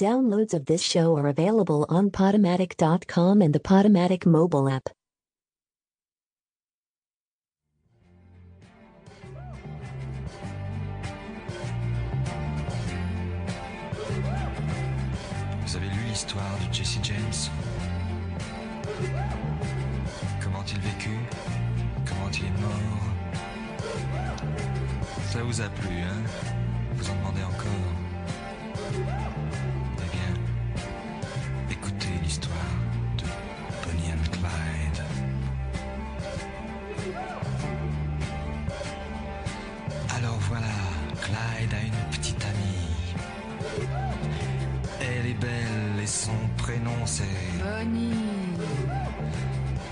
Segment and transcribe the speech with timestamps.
[0.00, 4.88] Downloads of this show are available on Podomatic.com and the Podomatic mobile app.
[15.66, 17.50] Vous avez lu l'histoire de Jesse James?
[20.40, 21.20] Comment il vécut?
[22.06, 23.04] Comment il est mort?
[25.30, 26.24] Ça vous a plu, hein?
[26.94, 27.99] Vous en demandez encore
[46.26, 47.24] son prénom c'est
[47.64, 48.12] Bonnie,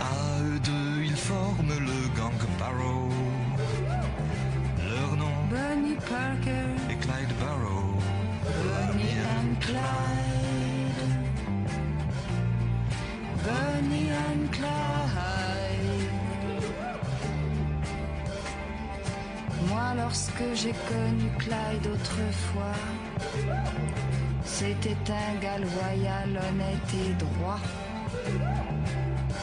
[0.00, 3.09] À eux deux, ils forment le gang Barrow.
[4.91, 7.92] Leur nom Bonnie Parker, est Clyde Barrow.
[8.64, 11.12] Bonnie and Clyde.
[13.46, 16.09] Bonnie and Clyde.
[19.68, 22.82] Moi, lorsque j'ai connu Clyde autrefois,
[24.49, 27.60] c'était un gars loyal, honnête et droit.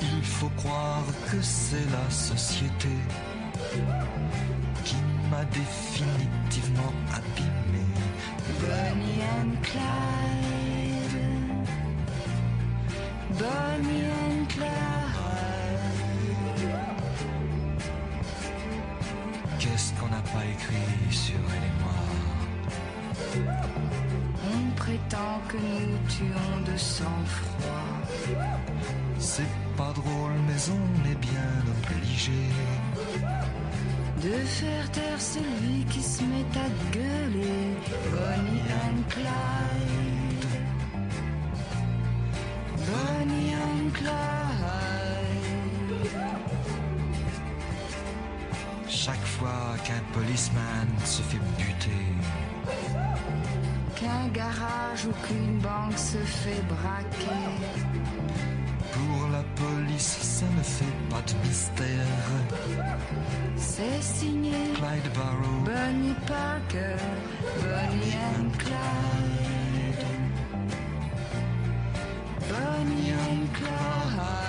[0.02, 2.90] Il faut croire que c'est la société
[4.84, 4.96] qui
[5.32, 7.86] m'a définitivement abîmé.
[8.60, 11.18] Bonnie and Clyde.
[13.40, 14.76] Bonnie and Clyde.
[19.60, 22.05] Qu'est-ce qu'on n'a pas écrit sur elle et moi?
[23.36, 27.92] On prétend que nous tuons de sang-froid.
[29.20, 32.32] C'est pas drôle, mais on est bien obligé.
[34.22, 37.76] De faire taire celui qui se met à gueuler.
[38.12, 40.46] Bonnie and Clyde.
[42.88, 44.36] Bonnie and Clyde.
[48.88, 52.06] Chaque fois qu'un policeman se fait buter,
[54.06, 57.42] Qu'un garage ou qu'une banque se fait braquer.
[58.94, 62.28] pour la police, ça ne fait pas de mystère.
[63.58, 66.98] C'est signé Clyde Barrow, Bonnie Parker,
[67.64, 70.06] Bonnie and Clyde.
[72.48, 74.46] Bonnie and Clyde.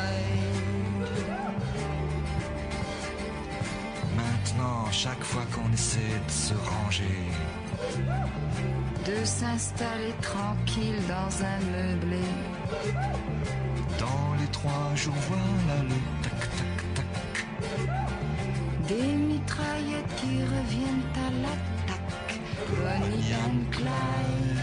[4.16, 7.30] maintenant, chaque fois qu'on essaie de se ranger,
[9.06, 12.18] De s'installer tranquille dans un meublé.
[14.00, 17.46] dans les trois jours, voilà le tac tac tac.
[18.88, 22.40] Des mitraillettes qui reviennent à l'attaque.
[22.68, 24.55] Bonnie and Clyde.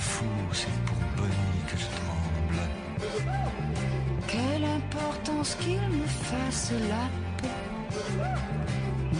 [0.00, 2.60] Fous, c'est pour Bonnie que je tremble.
[4.26, 7.06] Quelle importance qu'il me fasse la
[7.38, 7.48] peau.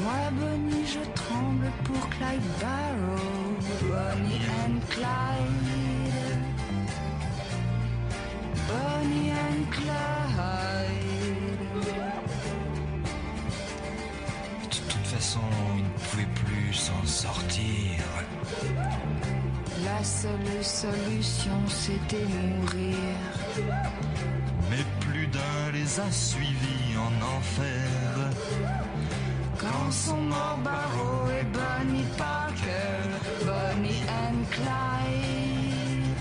[0.03, 3.57] Moi, Bonnie, je tremble pour Clyde Barrow.
[3.83, 5.71] Bonnie and Clyde.
[8.69, 10.71] Bonnie and Clyde.
[14.63, 15.41] De toute façon,
[15.77, 17.90] il ne pouvait plus s'en sortir.
[20.00, 22.97] La seule solution, c'était mourir.
[24.71, 27.87] Mais plus d'un les a suivis en enfer.
[29.59, 33.10] Quand sont morts Barrow et Bonnie Parker,
[33.44, 36.16] Bonnie and Clyde.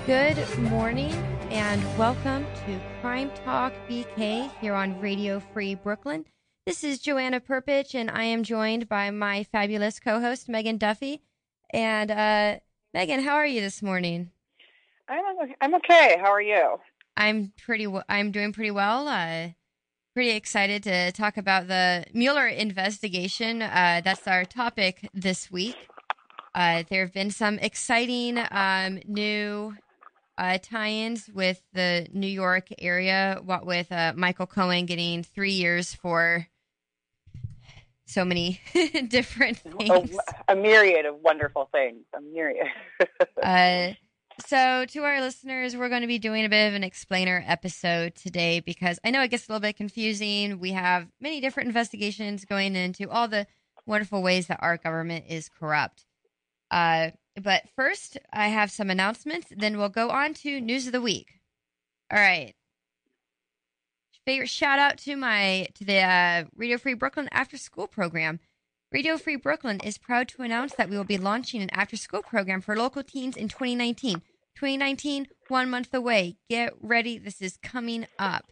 [0.07, 6.25] Good morning and welcome to Crime Talk BK here on Radio Free Brooklyn.
[6.65, 11.23] This is Joanna Perpich and I am joined by my fabulous co-host Megan Duffy.
[11.71, 12.57] And uh,
[12.95, 14.31] Megan, how are you this morning?
[15.09, 15.25] I'm
[15.61, 16.17] I'm okay.
[16.21, 16.79] How are you?
[17.17, 17.85] I'm pretty.
[17.85, 19.09] w- I'm doing pretty well.
[19.09, 19.49] Uh,
[20.15, 23.61] pretty excited to talk about the Mueller investigation.
[23.63, 25.77] Uh, that's our topic this week.
[26.55, 29.75] Uh, there have been some exciting um, new
[30.41, 33.39] uh, tie-ins with the New York area.
[33.45, 36.47] What with uh, Michael Cohen getting three years for
[38.07, 38.61] so many
[39.09, 40.17] different A, things.
[40.49, 42.05] a myriad of wonderful things.
[42.17, 42.67] A myriad.
[43.43, 43.93] Uh,
[44.47, 48.15] So, to our listeners, we're going to be doing a bit of an explainer episode
[48.15, 50.59] today because I know it gets a little bit confusing.
[50.59, 53.47] We have many different investigations going into all the
[53.85, 56.07] wonderful ways that our government is corrupt.
[56.71, 57.11] Uh,
[57.43, 59.49] but first, I have some announcements.
[59.51, 61.41] Then we'll go on to news of the week.
[62.13, 62.55] All right.
[64.27, 68.39] Favorite shout out to my to the uh, Radio Free Brooklyn after school program.
[68.93, 72.23] Radio Free Brooklyn is proud to announce that we will be launching an after school
[72.23, 74.23] program for local teens in 2019.
[74.57, 76.37] 2019, one month away.
[76.49, 77.17] Get ready.
[77.17, 78.51] This is coming up.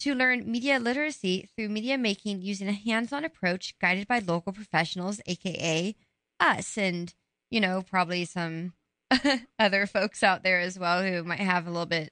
[0.00, 4.52] To learn media literacy through media making using a hands on approach guided by local
[4.52, 5.94] professionals, aka
[6.40, 7.14] us, and,
[7.52, 8.72] you know, probably some
[9.58, 12.10] other folks out there as well who might have a little bit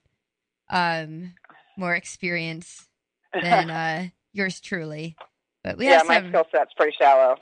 [0.69, 1.33] um,
[1.79, 2.89] more experience
[3.33, 5.17] than uh, yours truly.
[5.65, 7.37] But we yeah, have my skill set's pretty shallow.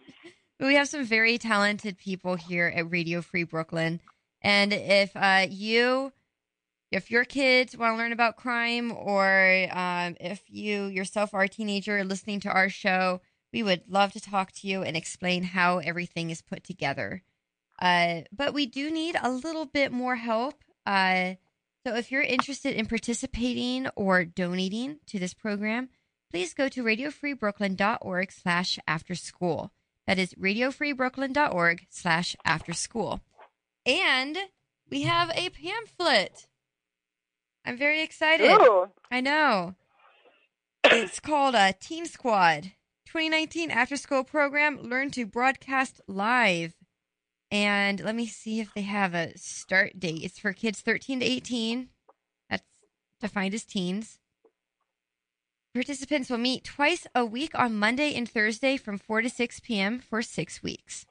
[0.60, 4.00] we have some very talented people here at Radio Free Brooklyn.
[4.40, 6.12] And if uh, you,
[6.90, 11.48] if your kids want to learn about crime, or um, if you yourself are a
[11.48, 13.20] teenager listening to our show,
[13.52, 17.22] we would love to talk to you and explain how everything is put together.
[17.80, 20.54] Uh, but we do need a little bit more help.
[20.86, 21.34] Uh,
[21.86, 25.90] so if you're interested in participating or donating to this program,
[26.30, 29.70] please go to radiofreebrooklyn.org slash after school.
[30.06, 33.20] That is radiofreebrooklyn.org slash after school.
[33.86, 34.36] And
[34.90, 36.46] we have a pamphlet.
[37.64, 38.50] I'm very excited.
[38.50, 39.74] Ooh, I know.
[40.84, 42.72] It's called a Teen Squad
[43.06, 46.74] 2019 After School Program Learn to Broadcast Live.
[47.54, 50.24] And let me see if they have a start date.
[50.24, 51.88] It's for kids 13 to 18.
[52.50, 52.64] That's
[53.20, 54.18] defined as teens.
[55.72, 60.00] Participants will meet twice a week on Monday and Thursday from 4 to 6 p.m.
[60.00, 61.06] for six weeks.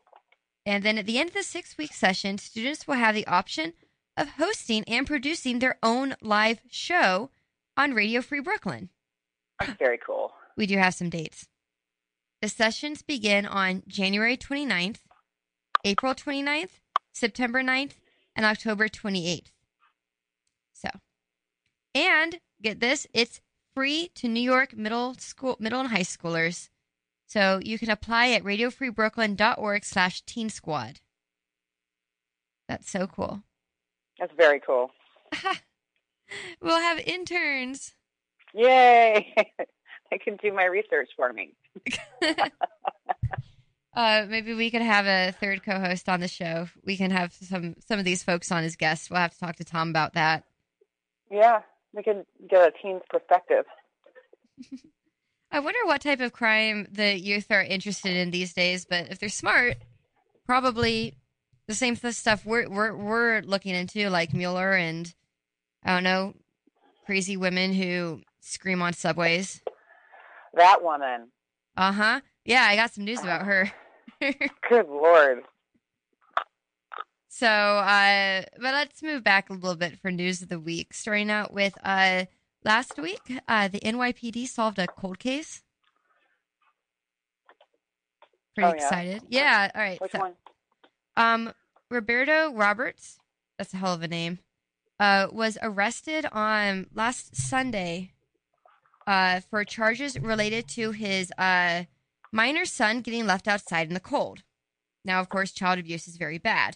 [0.65, 3.71] And then at the end of the six week session, students will have the option
[4.17, 7.29] of hosting and producing their own live show
[7.77, 8.89] on Radio Free Brooklyn.
[9.61, 10.33] that's very cool.
[10.57, 11.47] We do have some dates.
[12.41, 14.97] The sessions begin on January 29th,
[15.83, 16.79] April 29th,
[17.11, 17.93] September 9th,
[18.35, 19.51] and October 28th.
[20.73, 20.89] So,
[21.93, 23.41] and get this, it's
[23.75, 26.69] free to New York middle school, middle and high schoolers.
[27.27, 30.99] So you can apply at radiofreebrooklyn.org slash teen squad.
[32.67, 33.43] That's so cool.
[34.19, 34.91] That's very cool.
[36.61, 37.95] we'll have interns.
[38.53, 39.33] Yay!
[40.11, 41.55] they can do my research for me.
[43.95, 46.67] uh, maybe we could have a third co-host on the show.
[46.83, 49.09] We can have some some of these folks on as guests.
[49.09, 50.43] We'll have to talk to Tom about that.
[51.29, 51.61] Yeah,
[51.93, 53.65] we can get a teen's perspective.
[55.51, 58.85] I wonder what type of crime the youth are interested in these days.
[58.85, 59.77] But if they're smart,
[60.47, 61.13] probably
[61.67, 65.13] the same stuff we're we're we're looking into, like Mueller and
[65.83, 66.33] I don't know,
[67.05, 69.61] crazy women who scream on subways.
[70.55, 71.29] That woman.
[71.77, 72.21] Uh huh.
[72.45, 73.71] Yeah, I got some news about her.
[74.69, 75.43] Good lord.
[77.29, 80.93] So, uh, but let's move back a little bit for news of the week.
[80.93, 82.25] Starting out with uh,
[82.63, 85.63] last week, uh, the NYPD solved a cold case.
[88.55, 88.83] Pretty Oh, yeah?
[88.85, 89.23] excited.
[89.29, 89.71] Yeah.
[89.73, 89.99] All right.
[89.99, 90.33] Which so, one?
[91.17, 91.53] um,
[91.89, 93.17] Roberto Roberts,
[93.57, 94.39] that's a hell of a name,
[94.99, 98.13] uh, was arrested on last Sunday
[99.07, 101.83] uh, for charges related to his uh,
[102.33, 104.43] minor son getting left outside in the cold.
[105.05, 106.75] Now, of course, child abuse is very bad.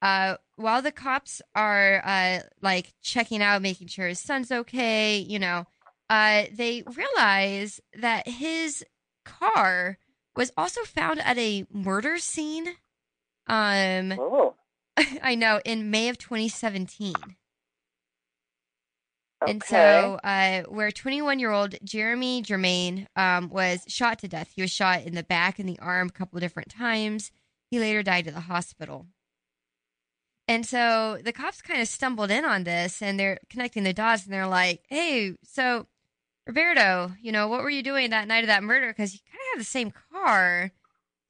[0.00, 5.38] Uh, while the cops are uh, like checking out, making sure his son's okay, you
[5.38, 5.64] know,
[6.08, 8.84] uh, they realize that his
[9.24, 9.98] car
[10.36, 12.68] was also found at a murder scene.
[13.46, 14.54] Um, Oh,
[15.22, 17.14] I know in May of 2017.
[19.44, 19.52] Okay.
[19.52, 24.52] And so, uh, where 21 year old Jeremy Germain um, was shot to death.
[24.54, 27.30] He was shot in the back and the arm a couple different times.
[27.70, 29.06] He later died at the hospital.
[30.46, 34.24] And so the cops kind of stumbled in on this and they're connecting the dots
[34.24, 35.86] and they're like, hey, so
[36.46, 38.88] Roberto, you know, what were you doing that night of that murder?
[38.88, 40.70] Because you kind of have the same car.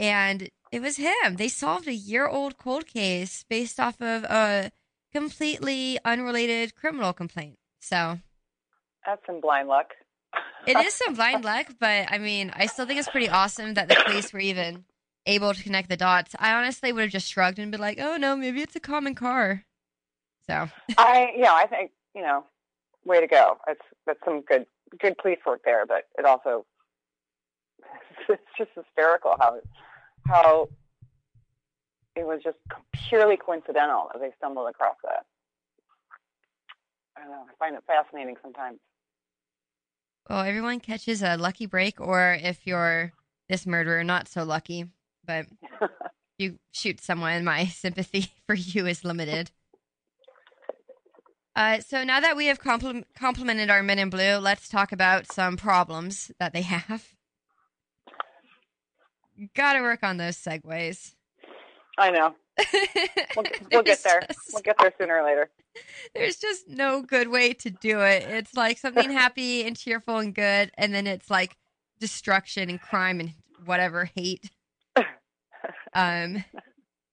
[0.01, 1.37] And it was him.
[1.37, 4.73] They solved a year old cold case based off of a
[5.13, 7.59] completely unrelated criminal complaint.
[7.85, 8.19] So
[9.05, 9.91] That's some blind luck.
[10.67, 13.89] it is some blind luck, but I mean, I still think it's pretty awesome that
[13.89, 14.85] the police were even
[15.27, 16.35] able to connect the dots.
[16.39, 19.15] I honestly would have just shrugged and been like, "Oh no, maybe it's a common
[19.15, 19.65] car."
[20.47, 22.45] So I, you know, I think, you know,
[23.05, 23.59] way to go.
[23.69, 24.65] It's that's some good,
[24.99, 25.85] good police work there.
[25.85, 26.65] But it also,
[28.31, 29.61] it's just hysterical how,
[30.27, 30.69] how
[32.17, 32.59] it was just
[33.09, 35.27] purely coincidental that they stumbled across that.
[37.17, 37.45] I don't know.
[37.49, 38.79] I find it fascinating sometimes.
[40.29, 43.13] Well, everyone catches a lucky break, or if you're
[43.49, 44.87] this murderer, not so lucky.
[45.27, 45.47] But
[46.39, 49.51] you shoot someone, my sympathy for you is limited.
[51.57, 55.31] Uh, so now that we have compl- complimented our men in blue, let's talk about
[55.31, 57.13] some problems that they have.
[59.55, 61.15] Gotta work on those segues.
[61.97, 62.35] I know.
[63.37, 64.21] We'll, we'll get there.
[64.29, 65.51] just- We'll get there sooner or later.
[66.15, 68.23] There's just no good way to do it.
[68.29, 71.57] It's like something happy and cheerful and good, and then it's like
[71.99, 73.33] destruction and crime and
[73.65, 74.51] whatever hate.
[75.95, 76.45] Um.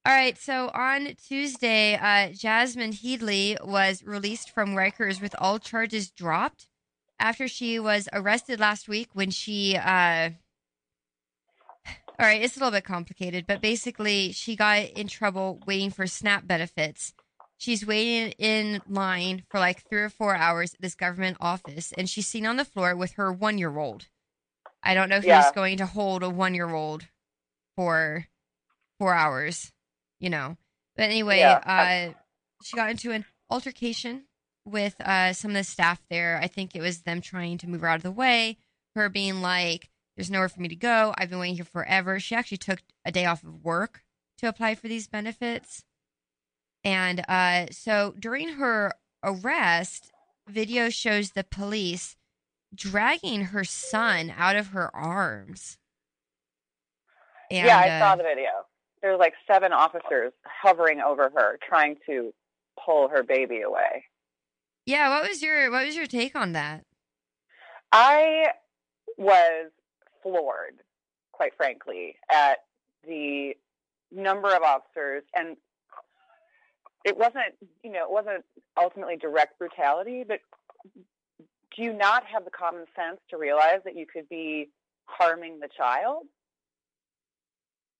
[0.05, 0.38] All right.
[0.38, 6.67] So on Tuesday, uh, Jasmine Headley was released from Rikers with all charges dropped
[7.19, 9.77] after she was arrested last week when she.
[9.77, 10.31] Uh,
[12.20, 16.06] all right, it's a little bit complicated, but basically, she got in trouble waiting for
[16.08, 17.13] SNAP benefits.
[17.58, 22.10] She's waiting in line for like three or four hours at this government office, and
[22.10, 24.08] she's seen on the floor with her one year old.
[24.84, 25.44] I don't know if Yeah.
[25.44, 27.06] he's going to hold a one year old
[27.77, 28.25] for
[29.00, 29.72] four hours,
[30.20, 30.58] you know.
[30.96, 32.10] But anyway, Yeah.
[32.12, 32.13] uh,
[32.63, 34.25] she got into an altercation
[34.65, 36.39] with uh, some of the staff there.
[36.41, 38.58] I think it was them trying to move her out of the way,
[38.96, 41.13] her being like, there's nowhere for me to go.
[41.18, 42.20] I've been waiting here forever.
[42.20, 44.03] She actually took a day off of work
[44.39, 45.84] to apply for these benefits.
[46.84, 50.12] And uh, so during her arrest,
[50.48, 52.15] video shows the police
[52.74, 55.77] dragging her son out of her arms.
[57.50, 58.50] And, yeah, I uh, saw the video.
[59.01, 62.34] There's like seven officers hovering over her, trying to
[62.84, 64.06] pull her baby away.
[64.86, 66.86] Yeah, what was your what was your take on that?
[67.91, 68.48] I
[69.18, 69.72] was
[70.22, 70.82] floored,
[71.32, 72.60] quite frankly, at
[73.08, 73.54] the
[74.12, 75.58] number of officers, and
[77.04, 78.44] it wasn't, you know, it wasn't
[78.78, 80.40] ultimately direct brutality, but
[81.75, 84.70] do you not have the common sense to realize that you could be
[85.06, 86.24] harming the child?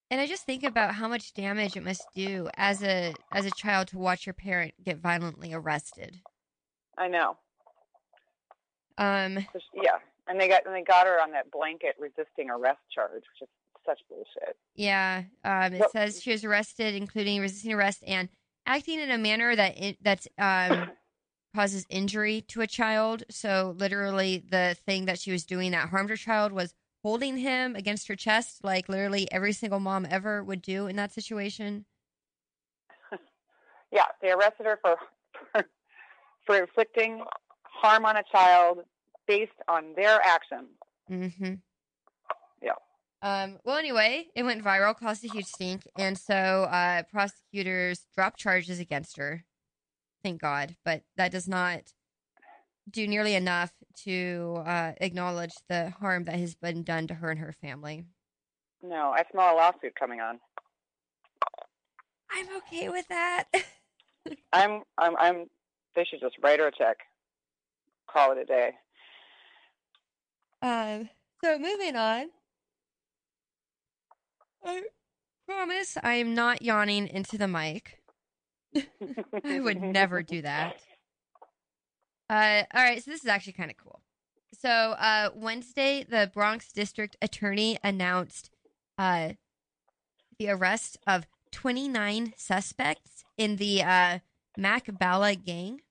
[0.10, 3.52] And I just think about how much damage it must do as a as a
[3.52, 6.20] child to watch your parent get violently arrested.
[6.98, 7.38] I know.
[8.98, 10.00] Um, Yeah,
[10.32, 13.50] and they got and they got her on that blanket resisting arrest charge, which is
[13.86, 14.56] such bullshit.
[14.76, 18.30] yeah, um, it says she was arrested, including resisting arrest and
[18.66, 20.90] acting in a manner that it, that's um,
[21.56, 23.24] causes injury to a child.
[23.30, 26.74] So literally, the thing that she was doing that harmed her child was
[27.04, 31.12] holding him against her chest, like literally every single mom ever would do in that
[31.12, 31.86] situation.
[33.94, 34.96] Yeah, they arrested her for
[35.52, 35.66] for,
[36.46, 37.26] for inflicting
[37.64, 38.86] harm on a child
[39.32, 40.68] based on their actions.
[41.10, 41.54] Mm-hmm.
[42.62, 42.74] Yeah.
[43.22, 48.38] Um, well, anyway, it went viral, caused a huge stink, and so uh, prosecutors dropped
[48.38, 49.46] charges against her.
[50.22, 51.94] Thank God, but that does not
[52.90, 53.72] do nearly enough
[54.04, 58.04] to uh, acknowledge the harm that has been done to her and her family.
[58.84, 60.40] No, I smell a lawsuit coming on.
[62.30, 63.46] I'm okay with that.
[64.52, 65.46] I'm I'm I'm.
[65.96, 66.98] They should just write her a check.
[68.12, 68.72] Call it a day.
[70.62, 71.10] Um,
[71.44, 72.28] so moving on.
[74.64, 74.84] I
[75.48, 78.02] promise I am not yawning into the mic.
[79.44, 80.78] I would never do that.
[82.30, 84.02] Uh, all right, so this is actually kind of cool.
[84.58, 88.50] So uh, Wednesday, the Bronx District Attorney announced
[88.98, 89.34] uh,
[90.38, 94.20] the arrest of 29 suspects in the uh,
[94.58, 95.82] Mac Bala gang.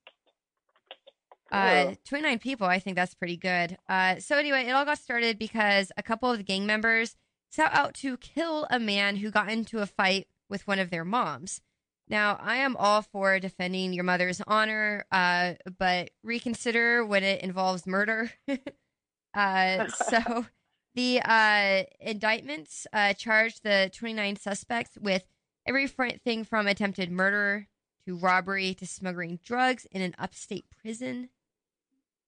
[1.50, 3.76] Uh, 29 people, I think that's pretty good.
[3.88, 7.16] Uh, so anyway, it all got started because a couple of the gang members
[7.50, 11.04] set out to kill a man who got into a fight with one of their
[11.04, 11.60] moms.
[12.08, 17.86] Now, I am all for defending your mother's honor, uh, but reconsider when it involves
[17.86, 18.32] murder.
[19.34, 20.46] uh, so,
[20.94, 25.24] the uh, indictments uh, charged the 29 suspects with
[25.66, 27.68] everything from attempted murder
[28.06, 31.28] to robbery to smuggling drugs in an upstate prison.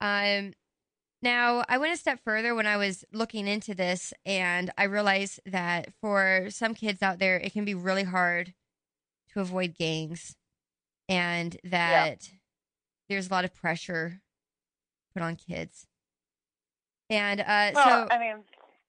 [0.02, 0.52] Um,
[1.22, 5.38] now, I went a step further when I was looking into this, and I realized
[5.46, 8.52] that for some kids out there, it can be really hard
[9.32, 10.34] to avoid gangs,
[11.08, 12.28] and that
[13.08, 14.20] there's a lot of pressure
[15.14, 15.86] put on kids.
[17.08, 18.38] And uh, Well, so, I mean,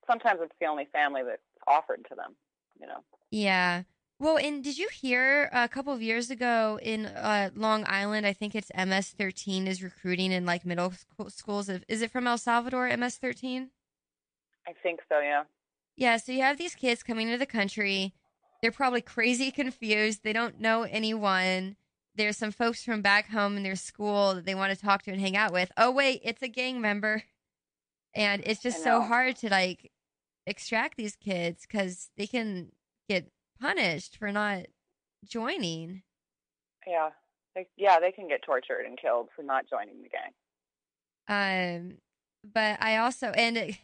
[0.08, 2.36] sometimes it's the only family that's offered to them.
[2.82, 3.04] You know.
[3.30, 3.84] yeah.
[4.24, 8.26] Well, and did you hear a couple of years ago in uh, Long Island?
[8.26, 11.68] I think it's MS13 is recruiting in like middle school schools.
[11.90, 12.88] Is it from El Salvador?
[12.88, 13.68] MS13.
[14.66, 15.20] I think so.
[15.20, 15.44] Yeah.
[15.98, 18.14] Yeah, so you have these kids coming to the country.
[18.62, 20.22] They're probably crazy confused.
[20.24, 21.76] They don't know anyone.
[22.16, 25.12] there's some folks from back home in their school that they want to talk to
[25.12, 25.70] and hang out with.
[25.76, 27.24] Oh wait, it's a gang member,
[28.16, 29.92] and it's just so hard to like
[30.48, 32.72] extract these kids because they can
[33.10, 33.30] get
[33.64, 34.66] punished for not
[35.26, 36.04] joining.
[36.86, 37.10] Yeah.
[37.56, 40.34] They, yeah, they can get tortured and killed for not joining the gang.
[41.30, 41.98] Um,
[42.44, 43.78] but I also and it-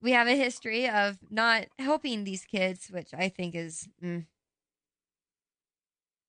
[0.00, 3.88] we have a history of not helping these kids, which I think is.
[4.02, 4.26] Mm.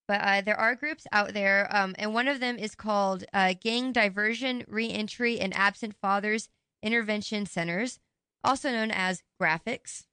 [0.07, 3.53] But uh, there are groups out there, um, and one of them is called uh,
[3.59, 6.49] Gang Diversion, Reentry, and Absent Fathers
[6.83, 7.99] Intervention Centers,
[8.43, 10.03] also known as GRAAFICS.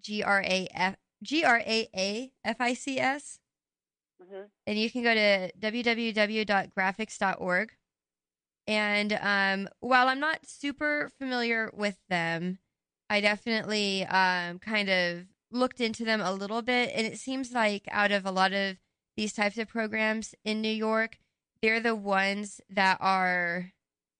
[0.00, 3.40] G R A F G R A A F I C S
[4.22, 7.72] hmm and you can go to www.graphics.org.
[8.66, 12.60] And um, while I'm not super familiar with them,
[13.10, 16.92] I definitely um, kind of looked into them a little bit.
[16.94, 18.78] And it seems like out of a lot of
[19.16, 21.18] these types of programs in New York,
[21.60, 23.72] they're the ones that are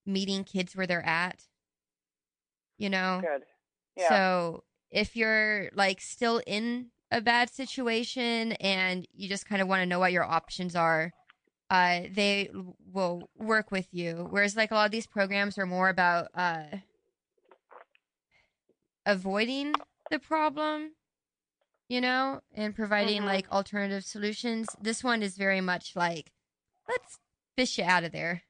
[0.04, 1.44] meeting kids where they're at.
[2.78, 3.22] You know?
[3.22, 3.44] Good.
[3.96, 4.08] Yeah.
[4.08, 9.80] So if you're like still in a bad situation and you just kind of want
[9.82, 11.12] to know what your options are,
[11.68, 12.48] uh, they
[12.92, 14.28] will work with you.
[14.30, 16.62] Whereas like a lot of these programs are more about uh,
[19.04, 19.74] avoiding
[20.10, 20.92] the problem,
[21.88, 23.26] you know, and providing Mhm.
[23.26, 24.68] like alternative solutions.
[24.80, 26.32] This one is very much like,
[26.88, 27.18] let's
[27.56, 28.42] fish you out of there.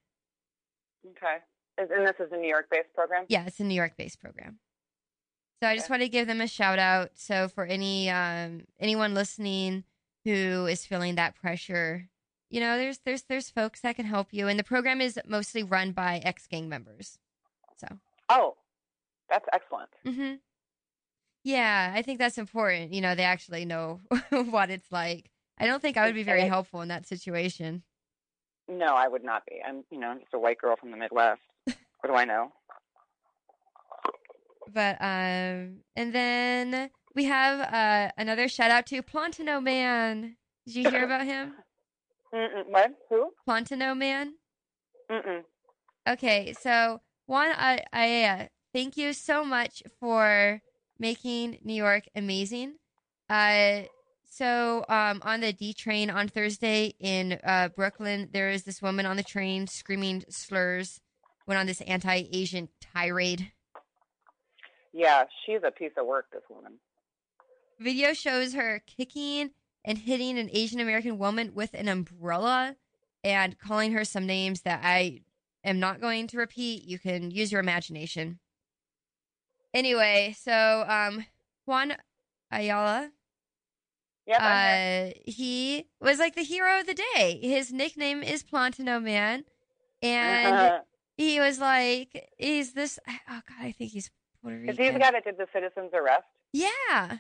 [1.07, 1.39] okay.
[1.77, 3.27] And this is a New York based program?
[3.29, 4.61] Yeah, it's a New York based program.
[5.65, 7.13] So I just want to give them a shout out.
[7.15, 9.85] So for any um anyone listening
[10.27, 12.09] who is feeling that pressure,
[12.51, 15.63] you know, there's there's there's folks that can help you and the program is mostly
[15.63, 17.19] run by ex gang members.
[17.79, 17.87] So,
[18.29, 18.57] Oh,
[19.31, 19.89] that's excellent.
[20.05, 20.41] mhm.
[21.45, 22.93] Yeah, I think that's important.
[22.93, 25.31] You know, they actually know what it's like.
[25.57, 27.85] I don't think I would be very helpful in that situation.
[28.69, 29.63] No, I would not be.
[29.67, 31.41] I'm, you know, just a white girl from the Midwest.
[31.65, 32.53] what do I know?
[34.73, 40.37] But um and then we have uh another shout out to Plantano Man.
[40.67, 41.55] Did you hear about him?
[42.35, 42.65] Mm-mm.
[42.69, 42.93] What?
[43.11, 43.31] Who?
[43.47, 44.35] Plantano Man?
[45.11, 45.43] Mm-mm.
[46.09, 50.61] Okay, so I, I uh, thank you so much for
[50.99, 52.75] making New York amazing.
[53.31, 53.83] Uh,
[54.29, 59.07] so um, on the D train on Thursday in uh, Brooklyn, there is this woman
[59.07, 61.01] on the train screaming slurs,
[61.47, 63.53] went on this anti-Asian tirade.
[64.97, 66.75] Yeah, she's a piece of work, this woman.
[67.81, 69.51] Video shows her kicking
[69.85, 72.77] and hitting an Asian American woman with an umbrella
[73.25, 75.23] and calling her some names that I
[75.65, 76.85] am not going to repeat.
[76.85, 78.39] You can use your imagination.
[79.75, 81.27] Anyway, so um,
[81.67, 81.97] Juan
[82.53, 83.11] Ayala,
[84.27, 87.41] Yep, uh, he was like the hero of the day.
[87.43, 89.45] His nickname is Plantano Man,
[90.01, 90.81] and Uh-huh.
[91.17, 94.11] he was like, "He's this." Oh God, I think he's
[94.47, 96.25] Is he the guy that did the citizen's arrest?
[96.53, 97.19] Yeah.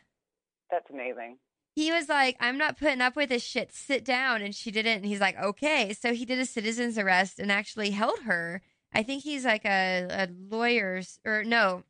[0.70, 1.38] That's amazing.
[1.76, 3.72] he was like, I'm not putting up with this shit.
[3.72, 4.42] Sit down.
[4.42, 4.96] And she didn't.
[4.98, 5.92] And he's like, okay.
[5.92, 8.62] So he did a citizen's arrest and actually held her.
[8.92, 11.82] I think he's like a, a lawyer, or no,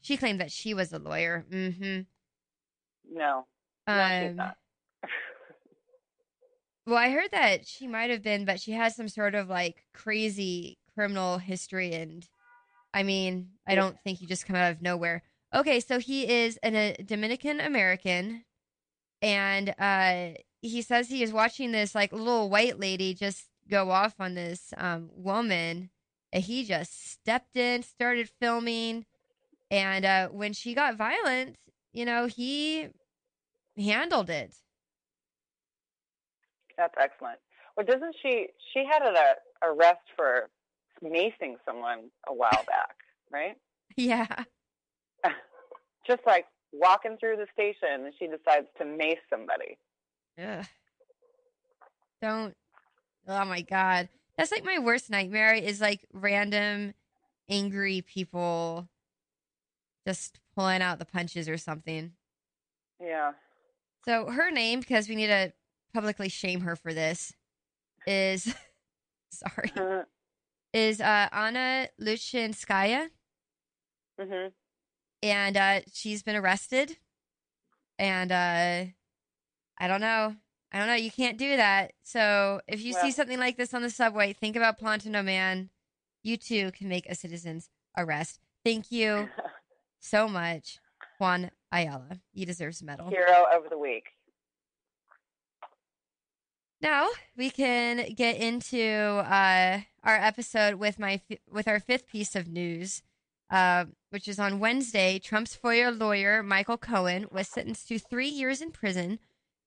[0.00, 1.44] she claimed that she was a lawyer.
[1.50, 2.00] Mm-hmm.
[3.16, 3.46] No,
[3.86, 4.56] no, she's Um, not.
[6.86, 9.84] well, I heard that she might have been, but she has some sort of like
[9.94, 11.92] crazy criminal history.
[11.94, 12.26] And
[12.98, 15.22] I mean, I don't think he just come out of nowhere.
[15.54, 18.44] Okay, so he is an, a Dominican American,
[19.22, 20.30] and uh,
[20.62, 24.74] he says he is watching this like little white lady just go off on this
[24.76, 25.90] um, woman,
[26.32, 29.06] and he just stepped in, started filming,
[29.70, 31.54] and uh, when she got violent,
[31.92, 32.88] you know, he
[33.76, 34.56] handled it.
[36.76, 37.38] That's excellent.
[37.76, 38.48] Well, doesn't she?
[38.74, 40.50] She had an uh, arrest for
[41.02, 42.96] macing someone a while back,
[43.32, 43.56] right?
[43.96, 44.26] Yeah.
[46.06, 49.78] Just like walking through the station, and she decides to mace somebody.
[50.42, 50.64] Ugh.
[52.22, 52.54] Don't.
[53.26, 55.54] Oh my god, that's like my worst nightmare.
[55.54, 56.94] Is like random
[57.48, 58.88] angry people
[60.06, 62.12] just pulling out the punches or something.
[63.00, 63.32] Yeah.
[64.04, 65.52] So her name, because we need to
[65.92, 67.32] publicly shame her for this,
[68.06, 68.54] is
[69.30, 69.70] sorry
[70.72, 73.08] is uh, Anna Luchinskaya,
[75.22, 76.96] and uh, she's been arrested.
[77.98, 78.84] And uh,
[79.78, 80.36] I don't know.
[80.72, 80.94] I don't know.
[80.94, 81.92] You can't do that.
[82.02, 85.70] So if you see something like this on the subway, think about Plantano Man.
[86.22, 88.38] You too can make a citizen's arrest.
[88.64, 89.28] Thank you
[90.00, 90.78] so much,
[91.18, 92.20] Juan Ayala.
[92.32, 93.08] You deserve a medal.
[93.08, 94.08] Hero of the week.
[96.80, 102.48] Now we can get into uh, our episode with my with our fifth piece of
[102.48, 103.02] news,
[103.50, 105.18] uh, which is on Wednesday.
[105.18, 109.18] Trump's former lawyer Michael Cohen was sentenced to three years in prison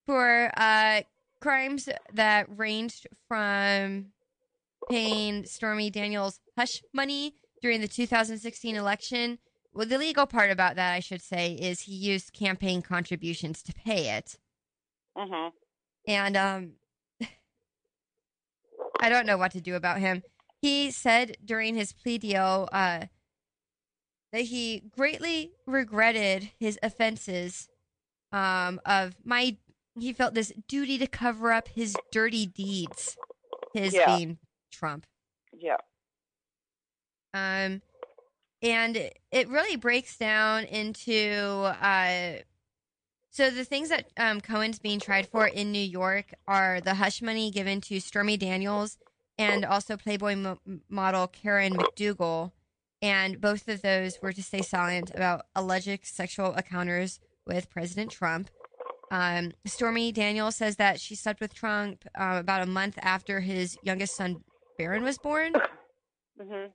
[0.06, 1.02] for uh,
[1.40, 4.06] crimes that ranged from
[4.90, 9.38] paying Stormy Daniels hush money during the 2016 election.
[9.72, 13.72] Well, the legal part about that, I should say, is he used campaign contributions to
[13.74, 14.38] pay it.
[15.16, 15.48] hmm
[16.06, 16.72] And um,
[19.00, 20.22] I don't know what to do about him.
[20.62, 23.06] He said during his plea deal uh,
[24.32, 27.68] that he greatly regretted his offenses
[28.30, 29.56] um, of my.
[29.98, 33.16] He felt this duty to cover up his dirty deeds.
[33.74, 34.06] His Yeah.
[34.16, 34.38] being
[34.70, 35.04] Trump.
[35.52, 35.78] Yeah.
[37.34, 37.82] Um,
[38.62, 42.42] and it really breaks down into uh,
[43.30, 47.20] so the things that um, Cohen's being tried for in New York are the hush
[47.22, 48.98] money given to Stormy Daniels
[49.38, 52.52] and also Playboy mo- model Karen McDougal,
[53.00, 58.50] and both of those were to stay silent about alleged sexual encounters with President Trump.
[59.10, 63.76] Um, Stormy Daniels says that she slept with Trump uh, about a month after his
[63.82, 64.42] youngest son
[64.78, 65.52] Barron was born.
[66.40, 66.66] hmm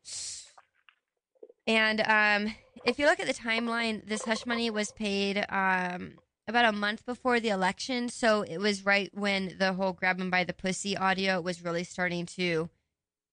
[1.66, 6.14] And um, if you look at the timeline, this hush money was paid um,
[6.48, 8.10] about a month before the election.
[8.10, 11.84] So it was right when the whole grab him by the pussy audio was really
[11.84, 12.70] starting to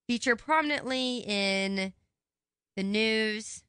[0.07, 1.93] feature prominently in
[2.75, 3.63] the news.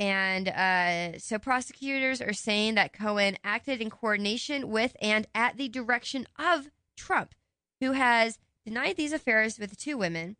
[0.00, 5.68] And uh, so prosecutors are saying that Cohen acted in coordination with and at the
[5.68, 7.34] direction of Trump,
[7.80, 10.36] who has denied these affairs with two women.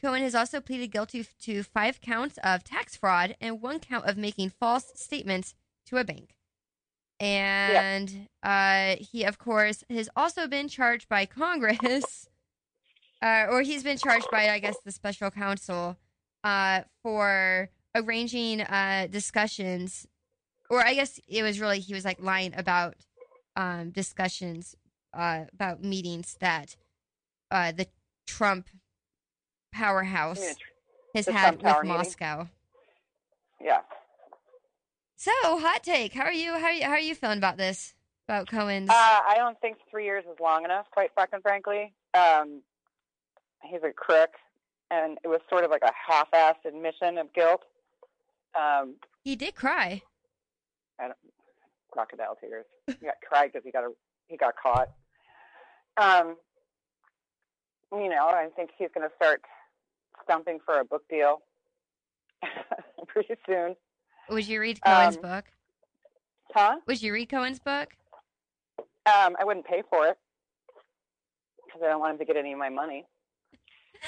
[0.00, 4.16] Cohen has also pleaded guilty to five counts of tax fraud and one count of
[4.16, 5.54] making false statements
[5.86, 6.36] to a bank.
[7.18, 12.28] And uh, he, of course, has also been charged by Congress,
[13.22, 15.96] uh, or he's been charged by, I guess, the special counsel
[16.44, 20.06] uh, for arranging uh, discussions,
[20.68, 22.96] or I guess it was really, he was like lying about
[23.56, 24.76] um, discussions
[25.14, 26.76] uh, about meetings that
[27.50, 27.86] uh, the
[28.26, 28.68] Trump
[29.72, 30.56] powerhouse
[31.14, 31.98] has the had Trump with meeting.
[31.98, 32.48] Moscow.
[33.60, 33.80] Yeah.
[35.26, 36.14] So, hot take.
[36.14, 36.52] How are you?
[36.52, 36.84] How are you?
[36.84, 37.94] How are you feeling about this?
[38.28, 38.88] About Cohen's?
[38.88, 41.92] Uh, I don't think three years is long enough, quite fucking frankly.
[42.14, 42.62] Um,
[43.64, 44.30] he's a crook,
[44.92, 47.62] and it was sort of like a half-assed admission of guilt.
[48.56, 50.00] Um, he did cry.
[51.90, 52.66] crocodile tears.
[52.86, 53.90] He got cried because he got a,
[54.28, 54.90] he got caught.
[55.96, 56.36] Um,
[57.90, 59.42] you know, I think he's going to start
[60.22, 61.42] stumping for a book deal
[63.08, 63.74] pretty soon.
[64.28, 65.44] Would you read Cohen's Um, book?
[66.54, 66.76] Huh?
[66.86, 67.96] Would you read Cohen's book?
[69.06, 70.18] Um, I wouldn't pay for it
[71.64, 73.06] because I don't want him to get any of my money.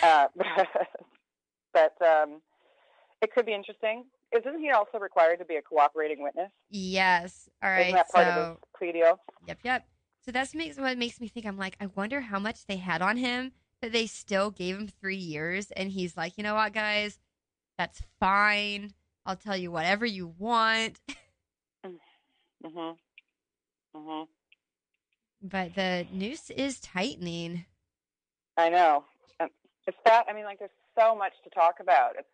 [0.03, 0.27] Uh,
[1.73, 2.41] but um,
[3.23, 4.05] it could be interesting.
[4.37, 6.51] Isn't he also required to be a cooperating witness?
[6.71, 7.49] Yes.
[7.63, 7.87] All right.
[7.87, 9.21] Isn't that part so, of his plea deal?
[9.47, 9.87] yep, yep.
[10.25, 11.47] So that's makes what makes me think.
[11.47, 14.89] I'm like, I wonder how much they had on him that they still gave him
[14.89, 17.19] three years, and he's like, you know what, guys,
[17.79, 18.93] that's fine.
[19.29, 21.01] I'll tell you whatever you want.
[22.65, 22.99] Mhm.
[23.95, 24.29] Mhm.
[25.41, 27.67] But the noose is tightening.
[28.57, 29.05] I know.
[29.87, 30.25] It's that.
[30.29, 32.17] I mean, like, there's so much to talk about.
[32.19, 32.29] It's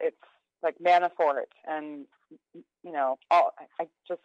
[0.00, 0.16] it's
[0.62, 2.06] like Manafort, and
[2.54, 3.52] you know, all.
[3.58, 4.22] I, I just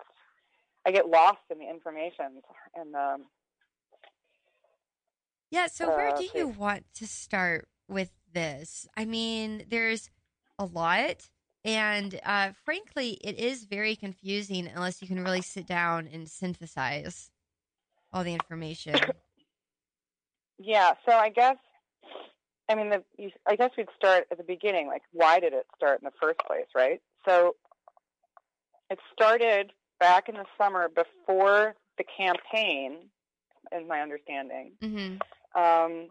[0.86, 2.42] I get lost in the information,
[2.76, 3.26] and um,
[5.52, 8.88] Yeah, so where Uh, do let's you want to start with this?
[8.96, 10.10] I mean, there's
[10.58, 11.28] a lot,
[11.64, 17.30] and uh, frankly, it is very confusing unless you can really sit down and synthesize
[18.12, 18.96] all the information.
[20.58, 20.94] yeah.
[21.08, 21.58] So I guess,
[22.68, 24.88] I mean, the you, I guess we'd start at the beginning.
[24.88, 27.02] Like, why did it start in the first place, right?
[27.28, 27.56] So
[28.90, 32.98] it started back in the summer before the campaign,
[33.72, 34.74] is my understanding.
[34.82, 35.16] hmm
[35.54, 36.08] um,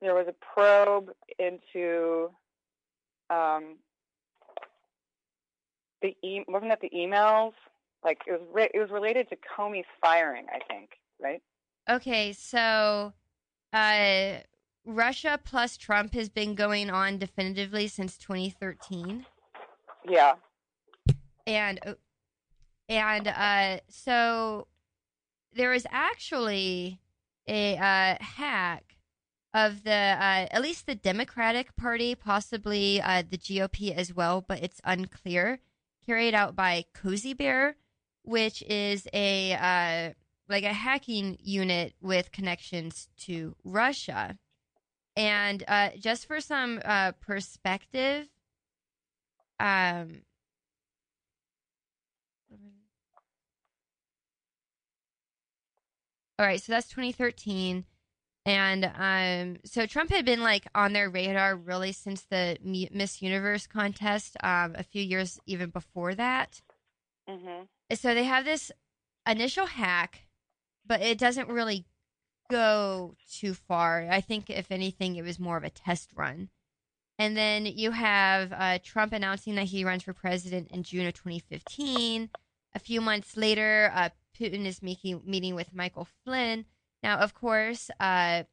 [0.00, 2.30] there was a probe into
[3.34, 3.76] um,
[6.02, 7.52] the e- wasn't that the emails?
[8.04, 11.42] Like it was re- it was related to Comey's firing, I think, right?
[11.88, 13.12] Okay, so
[13.72, 14.34] uh,
[14.84, 19.26] Russia plus Trump has been going on definitively since 2013.
[20.08, 20.34] Yeah.
[21.46, 21.94] and uh,
[22.88, 24.66] and uh, so
[25.52, 27.00] there was actually
[27.48, 28.93] a uh, hack
[29.54, 34.62] of the uh, at least the Democratic Party, possibly uh, the GOP as well, but
[34.62, 35.60] it's unclear.
[36.04, 37.76] Carried out by Cozy Bear,
[38.22, 40.12] which is a uh,
[40.48, 44.36] like a hacking unit with connections to Russia.
[45.16, 48.26] And uh, just for some uh, perspective,
[49.60, 50.22] um,
[56.38, 57.84] all right, so that's 2013.
[58.46, 63.66] And um, so Trump had been like on their radar really since the Miss Universe
[63.66, 66.60] contest, um, a few years even before that.
[67.28, 68.70] hmm So they have this
[69.26, 70.26] initial hack,
[70.86, 71.86] but it doesn't really
[72.50, 74.08] go too far.
[74.10, 76.50] I think, if anything, it was more of a test run.
[77.18, 81.14] And then you have uh, Trump announcing that he runs for president in June of
[81.14, 82.30] 2015.
[82.74, 86.66] A few months later, uh, Putin is making meeting with Michael Flynn.
[87.04, 88.44] Now, of course, uh,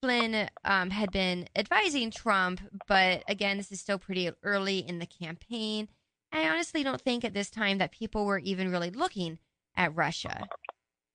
[0.00, 5.06] Flynn um, had been advising Trump, but again, this is still pretty early in the
[5.06, 5.88] campaign.
[6.32, 9.38] I honestly don't think at this time that people were even really looking
[9.76, 10.48] at Russia.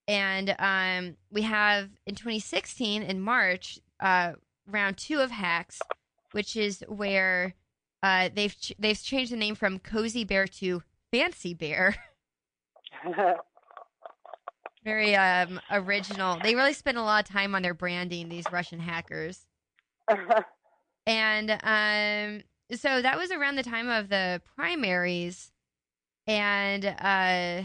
[0.08, 4.34] And um, we have in 2016, in March, uh,
[4.68, 5.82] round two of hacks,
[6.34, 7.56] which is where
[8.04, 11.96] uh, they've ch- they've changed the name from Cozy Bear to Fancy Bear.
[14.84, 16.40] Very um, original.
[16.44, 18.30] They really spend a lot of time on their branding.
[18.30, 19.46] These Russian hackers.
[21.06, 22.44] And um,
[22.78, 25.52] so that was around the time of the primaries.
[26.28, 27.64] And uh,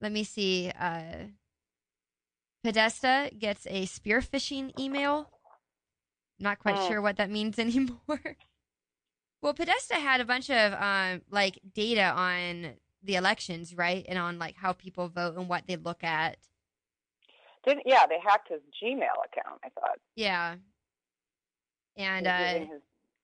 [0.00, 0.72] let me see.
[0.76, 1.26] Uh,
[2.64, 5.30] Podesta gets a spearphishing email.
[6.40, 6.88] Not quite Oh.
[6.88, 8.36] sure what that means anymore.
[9.40, 14.38] well, Podesta had a bunch of um, like data on the elections, right, and on
[14.38, 16.38] like how people vote and what they look at.
[17.64, 19.60] Didn't, yeah, they hacked his Gmail account.
[19.64, 19.98] I thought.
[20.16, 20.56] Yeah.
[21.96, 22.66] And uh,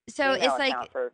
[0.09, 1.11] so Gmail it's like for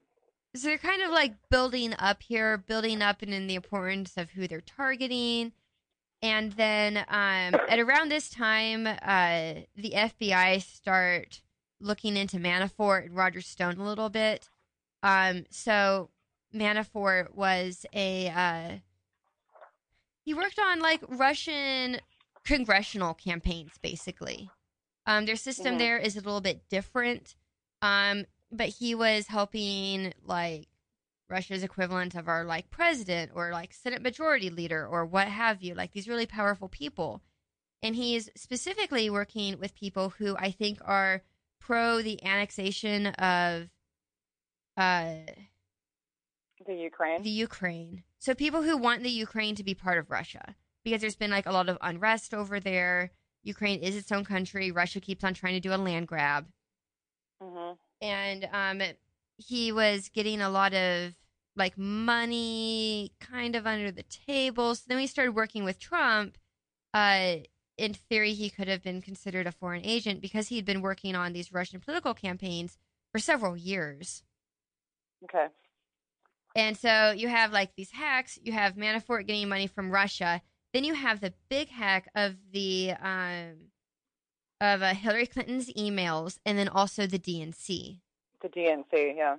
[0.55, 4.31] so they're kind of like building up here, building up and in the importance of
[4.31, 5.51] who they're targeting.
[6.21, 7.05] And then um,
[7.69, 11.41] at around this time, uh, the FBI start
[11.81, 14.49] looking into Manafort and Roger Stone a little bit.
[15.03, 16.09] Um, so
[16.55, 18.77] Manafort was a uh,
[20.23, 21.99] he worked on like Russian
[22.43, 24.49] congressional campaigns, basically.
[25.05, 25.79] Um, their system Mhm.
[25.79, 27.35] there is a little bit different.
[27.81, 30.67] Um, but he was helping like
[31.29, 35.75] Russia's equivalent of our like president or like Senate Majority Leader or what have you,
[35.75, 37.21] like these really powerful people.
[37.83, 41.21] And he's specifically working with people who I think are
[41.59, 43.69] pro the annexation of
[44.77, 45.15] uh,
[46.65, 47.23] the Ukraine.
[47.23, 48.03] the Ukraine.
[48.19, 51.45] So people who want the Ukraine to be part of Russia because there's been like
[51.45, 53.11] a lot of unrest over there.
[53.43, 54.71] Ukraine is its own country.
[54.71, 56.47] Russia keeps on trying to do a land grab.
[57.41, 58.81] hmm and um
[59.37, 61.13] he was getting a lot of
[61.55, 66.37] like money kind of under the table so then we started working with trump
[66.93, 67.35] uh
[67.77, 71.33] in theory he could have been considered a foreign agent because he'd been working on
[71.33, 72.77] these russian political campaigns
[73.11, 74.23] for several years
[75.23, 75.47] Okay.
[76.55, 80.41] And so you have like these hacks you have manafort getting money from russia
[80.73, 83.53] then you have the big hack of the um
[84.61, 87.99] of uh, hillary clinton's emails and then also the dnc
[88.41, 89.15] The DNC.
[89.15, 89.37] Yeah.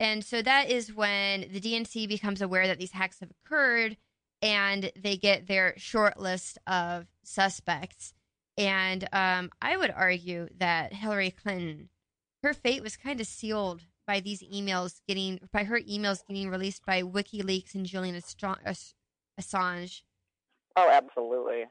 [0.00, 3.96] And so that is when the DNC becomes aware that these hacks have occurred
[4.42, 8.12] and they get their short list of suspects.
[8.58, 11.88] And um, I would argue that Hillary Clinton,
[12.42, 16.84] her fate was kind of sealed by these emails getting, by her emails getting released
[16.86, 20.02] by WikiLeaks and Julian Assange.
[20.76, 21.62] Oh, absolutely.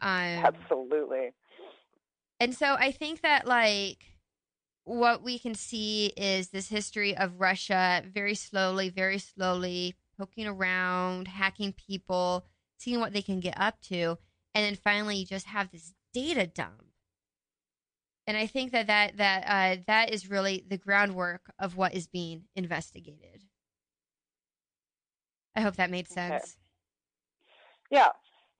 [0.00, 1.32] Um, Absolutely.
[2.40, 4.04] And so I think that like
[4.84, 11.28] what we can see is this history of Russia very slowly, very slowly poking around,
[11.28, 12.46] hacking people,
[12.78, 14.16] seeing what they can get up to,
[14.54, 16.87] and then finally you just have this data dump.
[18.28, 22.06] And I think that that that uh, that is really the groundwork of what is
[22.06, 23.44] being investigated.
[25.56, 26.14] I hope that made Okay.
[26.14, 26.58] sense.
[27.90, 28.08] Yeah.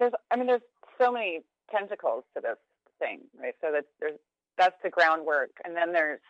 [0.01, 0.13] There's.
[0.31, 0.63] I mean, there's
[0.99, 2.57] so many tentacles to this
[2.99, 3.55] thing, right?
[3.61, 4.19] So that there's
[4.57, 6.21] that's the groundwork, and then there's.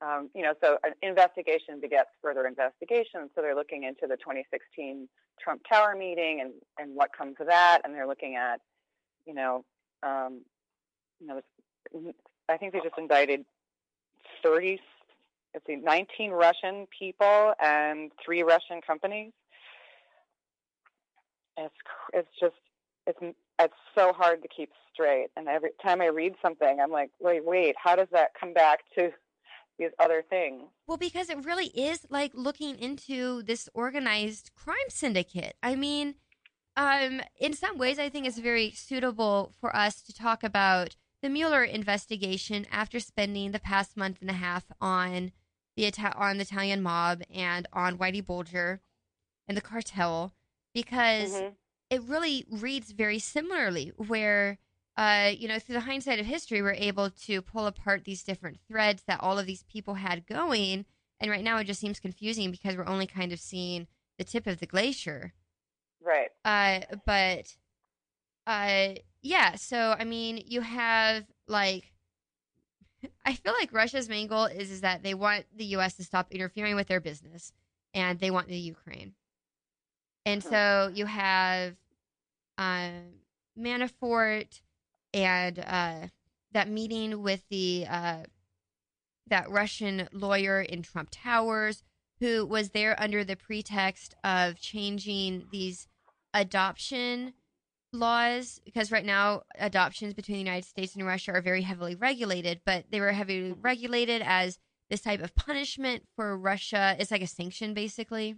[0.00, 3.30] Um, you know, so an investigation begets further investigation.
[3.34, 5.08] So they're looking into the 2016
[5.40, 8.60] Trump Tower meeting and, and what comes of that, and they're looking at,
[9.26, 9.64] you know,
[10.02, 10.42] um,
[11.20, 11.40] you know,
[12.52, 13.44] I think they just indicted
[14.42, 14.80] 30,
[15.54, 19.32] let's see, 19 Russian people and three Russian companies.
[21.56, 21.74] It's
[22.14, 22.54] it's just
[23.06, 23.18] it's
[23.58, 25.28] it's so hard to keep straight.
[25.36, 28.80] And every time I read something, I'm like, wait, wait, how does that come back
[28.96, 29.10] to
[29.78, 30.62] these other things?
[30.86, 35.56] Well, because it really is like looking into this organized crime syndicate.
[35.62, 36.14] I mean,
[36.76, 41.30] um, in some ways, I think it's very suitable for us to talk about the
[41.30, 45.32] Mueller investigation after spending the past month and a half on
[45.76, 48.82] the Ita- on the Italian mob and on Whitey Bulger
[49.48, 50.34] and the cartel,
[50.74, 51.56] because Mhm.
[51.90, 53.90] it really reads very similarly.
[53.96, 54.58] Where,
[54.96, 58.60] uh, you know, through the hindsight of history, we're able to pull apart these different
[58.68, 60.84] threads that all of these people had going.
[61.20, 63.86] And right now, it just seems confusing because we're only kind of seeing
[64.18, 65.34] the tip of the glacier.
[66.00, 66.30] Right.
[66.44, 67.56] Uh, but,
[68.46, 69.54] uh, yeah.
[69.56, 71.92] So I mean, you have like,
[73.24, 75.94] I feel like Russia's main goal is is that they want the U.S.
[75.96, 77.52] to stop interfering with their business,
[77.94, 79.14] and they want the Ukraine.
[80.24, 81.74] And so you have,
[82.56, 83.14] um,
[83.58, 84.60] Manafort
[85.12, 86.06] and uh,
[86.52, 88.22] that meeting with the uh,
[89.28, 91.82] that Russian lawyer in Trump Towers
[92.22, 95.88] who was there under the pretext of changing these
[96.32, 97.32] adoption
[97.92, 102.62] laws because right now adoptions between the United States and Russia are very heavily regulated,
[102.64, 104.58] but they were heavily regulated as
[104.90, 106.96] this type of punishment for Russia.
[106.98, 108.36] It's like a sanction basically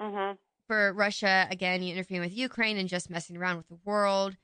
[0.00, 0.38] Mhm.
[0.68, 4.36] for Russia again you're interfering with Ukraine and just messing around with the world.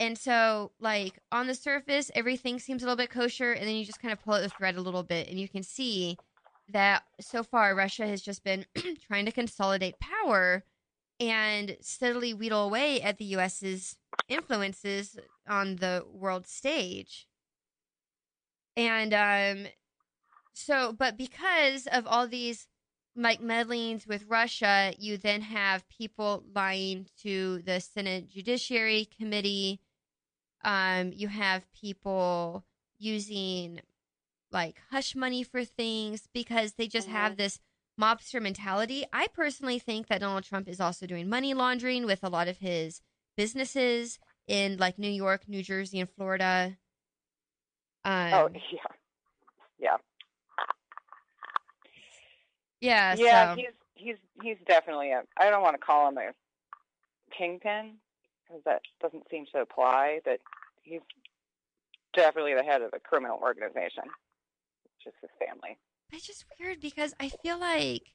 [0.00, 3.84] And so, like on the surface, everything seems a little bit kosher, and then you
[3.84, 6.20] just kind of pull out the thread a little bit, and you can see
[6.68, 8.66] that so far Russia has just been
[9.02, 10.64] trying to consolidate power
[11.20, 13.96] and steadily wheedle away at the U.S.'s
[14.28, 15.16] influences
[15.48, 17.26] on the world stage.
[18.76, 19.66] And um,
[20.52, 22.66] so, but because of all these
[23.16, 29.80] like meddlings with Russia, you then have people lying to the Senate Judiciary Committee.
[30.64, 32.64] Um, you have people
[32.98, 33.80] using
[34.50, 37.60] like hush money for things because they just have this
[38.00, 39.04] mobster mentality.
[39.12, 42.58] I personally think that Donald Trump is also doing money laundering with a lot of
[42.58, 43.00] his
[43.36, 46.76] businesses in like New York, New Jersey, and Florida.
[48.04, 48.78] Um, Oh yeah.
[49.78, 49.96] Yeah.
[52.80, 53.54] yeah, Yeah.
[53.54, 55.22] so- He's he's he's definitely a.
[55.36, 56.30] I don't want to call him a
[57.36, 57.94] kingpin
[58.46, 60.20] because that doesn't seem to apply.
[60.24, 60.40] But
[60.82, 61.00] he's
[62.14, 64.04] definitely the head of a criminal organization.
[64.84, 65.78] It's just his family.
[66.12, 68.14] It's just weird because I feel like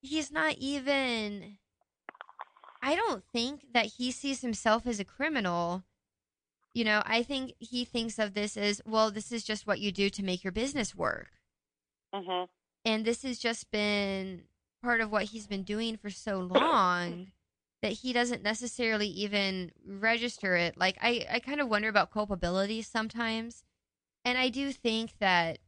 [0.00, 1.58] he's not even.
[2.82, 5.84] I don't think that he sees himself as a criminal.
[6.74, 9.92] You know, I think he thinks of this as well, this is just what you
[9.92, 11.30] do to make your business work.
[12.14, 12.48] Mhm.
[12.84, 14.48] And this has just been
[14.82, 17.32] part of what he's been doing for so long
[17.80, 20.76] that he doesn't necessarily even register it.
[20.76, 23.64] Like, I, I kind of wonder about culpability sometimes.
[24.24, 25.58] And I do think that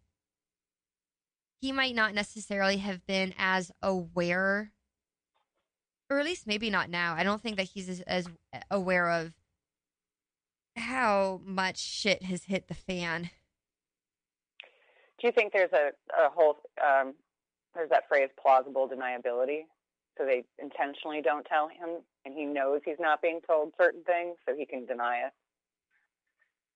[1.67, 4.71] he might not necessarily have been as aware,
[6.09, 7.17] or at least maybe not now.
[7.17, 8.29] I don't think that he's as, as
[8.71, 9.33] aware of
[10.77, 13.31] how much shit has hit the fan.
[15.19, 17.15] Do you think there's a, a whole um,
[17.75, 19.63] there's that phrase plausible deniability?
[20.17, 24.37] So they intentionally don't tell him, and he knows he's not being told certain things,
[24.49, 25.33] so he can deny it.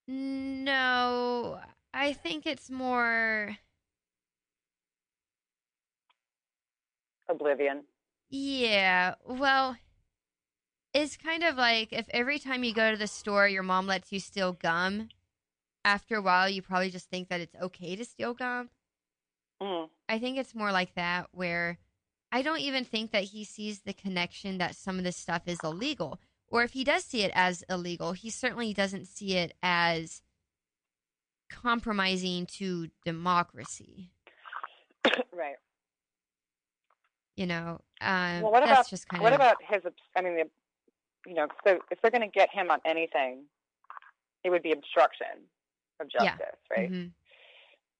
[0.08, 1.60] No,
[1.94, 3.56] I think it's more.
[7.30, 7.84] Oblivion.
[8.28, 9.76] Yeah, well,
[10.92, 14.12] it's kind of like if every time you go to the store, your mom lets
[14.12, 15.08] you steal gum.
[15.84, 18.68] After a while, you probably just think that it's okay to steal gum.
[19.62, 19.88] Mm.
[20.08, 21.78] I think it's more like that, where
[22.32, 25.58] I don't even think that he sees the connection that some of this stuff is
[25.64, 26.20] illegal.
[26.48, 30.22] Or if he does see it as illegal, he certainly doesn't see it as
[31.48, 34.10] compromising to democracy.
[35.32, 35.56] right.
[37.40, 39.80] You know, um, Well, what that's about just kind what of about his?
[40.14, 40.50] I mean, the,
[41.26, 43.46] you know, so if they're going to get him on anything,
[44.44, 45.48] it would be obstruction
[46.00, 46.36] of Yeah.
[46.36, 46.90] justice, right?
[46.90, 47.12] Mhm.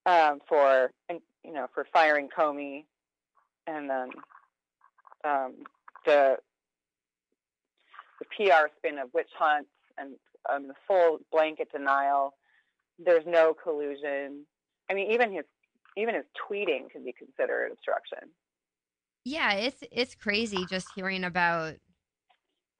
[0.05, 2.85] Um, for and you know, for firing Comey,
[3.65, 4.09] and then
[5.23, 5.63] um,
[6.05, 6.37] the
[8.19, 10.17] the PR spin of witch hunts and
[10.51, 12.35] um, the full blanket denial.
[12.99, 14.45] There's no collusion.
[14.87, 15.45] I mean, even his
[15.97, 18.29] even his tweeting could be considered obstruction.
[19.23, 21.75] Yeah, it's it's crazy just hearing about.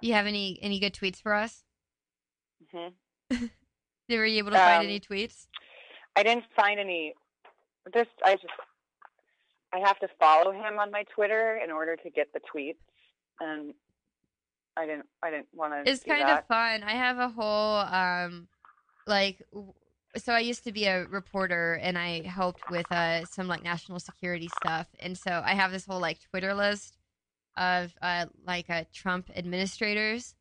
[0.01, 1.63] You have any any good tweets for us?
[2.73, 2.87] hmm
[4.09, 5.47] Were you able to find Um, any tweets?
[6.15, 7.13] I didn't find any.
[7.93, 8.47] Just I just
[9.73, 12.75] I have to follow him on my Twitter in order to get the tweets,
[13.39, 13.73] and
[14.75, 15.89] I didn't I didn't want to.
[15.89, 16.83] It's kind of fun.
[16.83, 18.47] I have a whole um,
[19.07, 19.41] like,
[20.17, 23.99] so I used to be a reporter and I helped with uh some like national
[23.99, 26.97] security stuff, and so I have this whole like Twitter list
[27.57, 30.35] of uh like uh Trump administrators,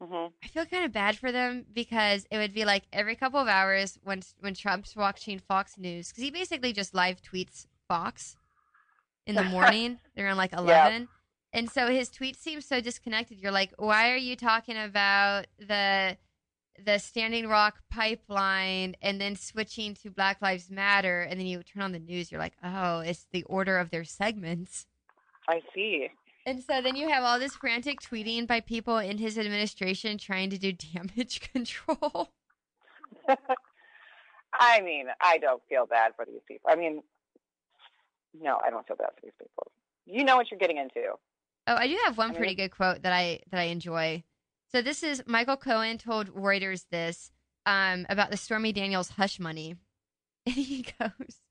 [0.00, 3.38] hmm I feel kind of bad for them because it would be like every couple
[3.40, 8.36] of hours when when Trump's watching Fox News because he basically just live tweets Fox
[9.26, 11.08] in the morning around like eleven,
[11.52, 13.38] and so his tweets seem so disconnected.
[13.38, 16.16] You're like, why are you talking about the
[16.84, 21.82] the Standing Rock pipeline and then switching to Black Lives Matter, and then you turn
[21.82, 24.86] on the news, you're like, oh, it's the order of their segments.
[25.48, 26.08] I see.
[26.46, 30.50] And so then you have all this frantic tweeting by people in his administration trying
[30.50, 32.30] to do damage control.
[34.52, 36.70] I mean, I don't feel bad for these people.
[36.70, 37.02] I mean,
[38.38, 39.70] no, I don't feel bad for these people.
[40.06, 41.12] You know what you're getting into.
[41.66, 44.24] Oh, I do have one I mean, pretty good quote that I that I enjoy.
[44.72, 47.32] So this is Michael Cohen told Reuters this
[47.66, 49.74] um, about the Stormy Daniels hush money,
[50.46, 51.42] and he goes,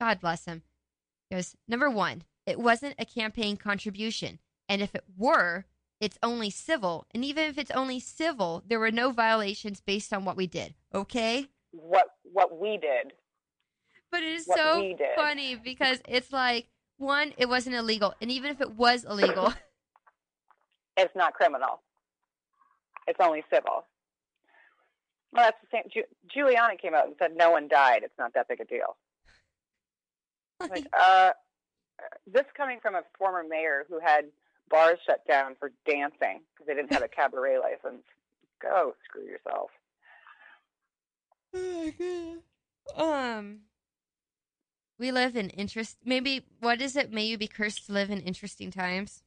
[0.00, 0.62] "God bless him."
[1.28, 5.66] He goes, "Number one, it wasn't a campaign contribution, and if it were,
[6.00, 7.06] it's only civil.
[7.14, 10.74] And even if it's only civil, there were no violations based on what we did.
[10.94, 13.12] Okay." What what we did.
[14.10, 18.50] But it is What so funny because it's like one, it wasn't illegal, and even
[18.50, 19.52] if it was illegal,
[20.96, 21.80] It's not criminal.
[23.06, 23.84] It's only civil.
[25.32, 25.84] Well, that's the same.
[25.92, 28.02] Ju- Giuliani came out and said no one died.
[28.02, 28.96] It's not that big a deal.
[30.70, 31.30] Like, uh,
[32.32, 34.26] this coming from a former mayor who had
[34.70, 38.04] bars shut down for dancing because they didn't have a cabaret license.
[38.60, 39.70] Go screw yourself.
[42.96, 43.60] um,
[44.98, 45.98] we live in interest.
[46.04, 47.12] Maybe what is it?
[47.12, 49.22] May you be cursed to live in interesting times.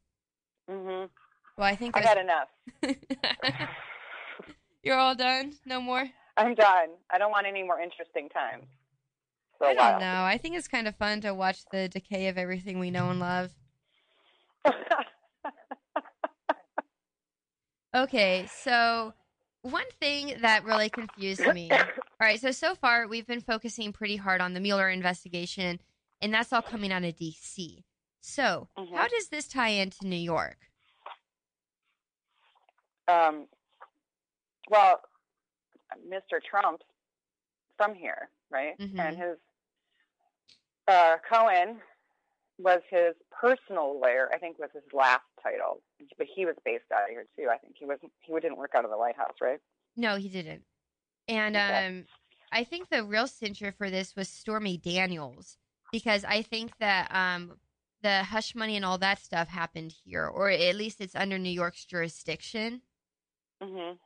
[0.70, 1.06] hmm
[1.58, 2.50] Well, I think I've had enough.
[4.84, 5.54] you're all done.
[5.66, 6.06] No more.
[6.38, 6.90] I'm done.
[7.10, 8.66] I don't want any more interesting times.
[9.62, 9.92] I while.
[9.92, 10.24] don't know.
[10.24, 13.20] I think it's kind of fun to watch the decay of everything we know and
[13.20, 13.52] love.
[17.96, 19.14] Okay, so
[19.62, 21.72] one thing that really confused me.
[21.72, 25.80] All right, so so far we've been focusing pretty hard on the Mueller investigation,
[26.22, 27.86] and that's all coming out of D.C.
[28.22, 28.96] So, Mhm.
[28.98, 30.58] how does this tie into New York?
[33.08, 33.48] Um,
[34.70, 35.02] well,
[36.08, 36.42] Mr.
[36.44, 36.86] Trump's
[37.78, 38.78] from here, right?
[38.80, 39.00] Mhm.
[39.00, 39.38] And his
[40.88, 41.82] uh, Cohen
[42.58, 44.30] was his personal lawyer.
[44.34, 45.82] I think was his last title,
[46.18, 47.50] but he was based out of here too.
[47.52, 48.12] I think he wasn't.
[48.22, 49.60] He didn't work out of the White House, right?
[49.96, 50.64] No, he didn't.
[51.28, 51.88] And Okay.
[51.88, 52.06] um,
[52.52, 55.58] I think the real cincher for this was Stormy Daniels
[55.92, 57.60] because I think that um,
[58.02, 61.50] the hush money and all that stuff happened here, or at least it's under New
[61.50, 62.82] York's jurisdiction.
[63.62, 63.98] Hmm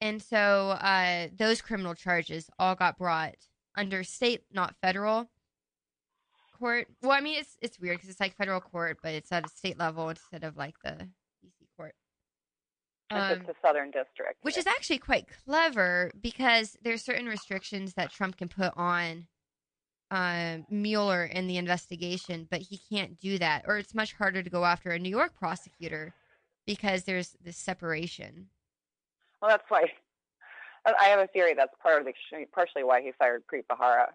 [0.00, 3.36] And so uh, those criminal charges all got brought
[3.76, 5.30] under state, not federal
[6.58, 6.88] court.
[7.02, 9.48] Well, I mean, it's it's weird because it's like federal court, but it's at a
[9.48, 11.08] state level instead of like the
[11.44, 11.94] DC court.
[13.10, 17.94] It's Um, just the Southern District, which is actually quite clever because there's certain restrictions
[17.94, 19.26] that Trump can put on
[20.10, 24.50] um, Mueller in the investigation, but he can't do that, or it's much harder to
[24.50, 26.14] go after a New York prosecutor
[26.66, 28.48] because there's this separation.
[29.42, 29.82] Well, that's why.
[30.86, 32.12] I I have a theory that's part of the
[32.52, 34.06] partially why he fired Preet Bharara.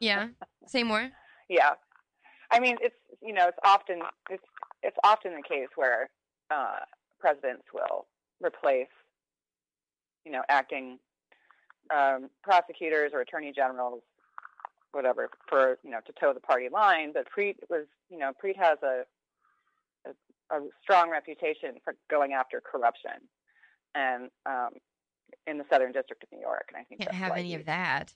[0.00, 0.28] Yeah,
[0.66, 1.10] say more.
[1.48, 1.70] Yeah,
[2.50, 4.00] I mean it's you know it's often
[4.30, 4.44] it's
[4.82, 6.10] it's often the case where
[6.50, 6.80] uh,
[7.20, 8.06] presidents will
[8.42, 8.88] replace
[10.24, 10.98] you know acting
[11.94, 14.02] um, prosecutors or attorney generals,
[14.92, 17.12] whatever, for you know to toe the party line.
[17.12, 19.02] But Preet was you know Preet has a
[20.06, 23.28] a, a strong reputation for going after corruption,
[23.96, 24.70] and um,
[25.46, 28.14] in the Southern District of New York, and I think Can't have any of that.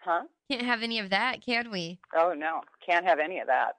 [0.00, 0.22] Huh?
[0.50, 1.98] Can't have any of that, can we?
[2.14, 3.76] Oh no, can't have any of that.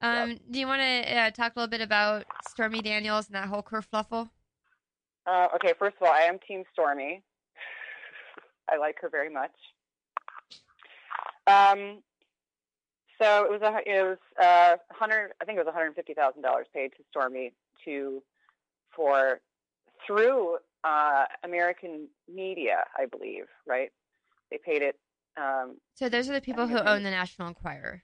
[0.00, 3.48] Um, Do you want to uh, talk a little bit about Stormy Daniels and that
[3.48, 4.28] whole kerfluffle?
[5.26, 7.22] Uh, okay, first of all, I am Team Stormy.
[8.70, 9.52] I like her very much.
[11.46, 12.02] Um,
[13.20, 16.14] so it was a it was uh, hundred I think it was one hundred fifty
[16.14, 17.52] thousand dollars paid to Stormy
[17.84, 18.22] to
[18.94, 19.40] for
[20.06, 23.90] through uh, American media, I believe, right?
[24.50, 24.96] They paid it.
[25.36, 28.02] Um, So those are the people who own the National Enquirer.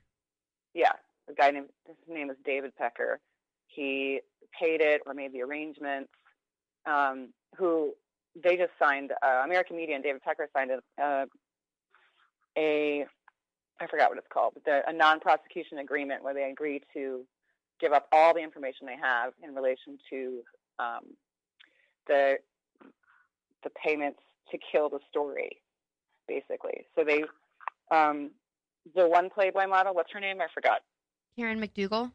[0.74, 0.92] yeah,
[1.28, 3.20] a guy named his name is David Pecker.
[3.66, 4.20] He
[4.58, 6.10] paid it or made the arrangements.
[6.86, 7.92] Um, who
[8.42, 11.26] they just signed uh, American Media and David Pecker signed a, uh,
[12.56, 13.04] a
[13.80, 17.24] I forgot what it's called, but the, a non-prosecution agreement where they agree to
[17.80, 20.40] give up all the information they have in relation to
[20.78, 21.04] um,
[22.06, 22.36] the
[23.64, 24.20] the payments
[24.50, 25.60] to kill the story,
[26.26, 26.86] basically.
[26.96, 27.24] So they
[27.90, 28.30] um,
[28.94, 30.40] the one Playboy model, what's her name?
[30.40, 30.80] I forgot.
[31.36, 32.12] Karen McDougal.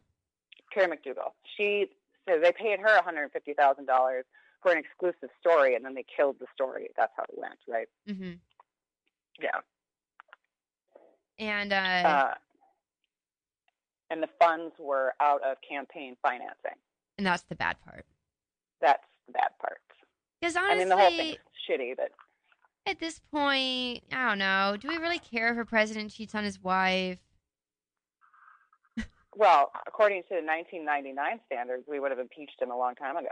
[0.72, 1.30] Karen McDougal.
[1.56, 1.86] She
[2.28, 4.24] So they paid her one hundred fifty thousand dollars
[4.62, 6.88] for an exclusive story, and then they killed the story.
[6.96, 7.88] That's how it went, right?
[8.08, 8.32] Mm-hmm.
[9.40, 9.60] Yeah.
[11.38, 11.76] And uh,
[12.08, 12.34] Uh,
[14.10, 16.78] and the funds were out of campaign financing.
[17.18, 18.04] and that's the bad part.
[18.84, 19.78] That's the bad part.
[20.40, 21.36] Because I honestly, mean, the whole thing's
[21.68, 22.10] shitty, but
[22.86, 24.76] at this point, I don't know.
[24.78, 27.18] Do we really care if a president cheats on his wife?
[29.36, 33.28] well, according to the 1999 standards, we would have impeached him a long time ago.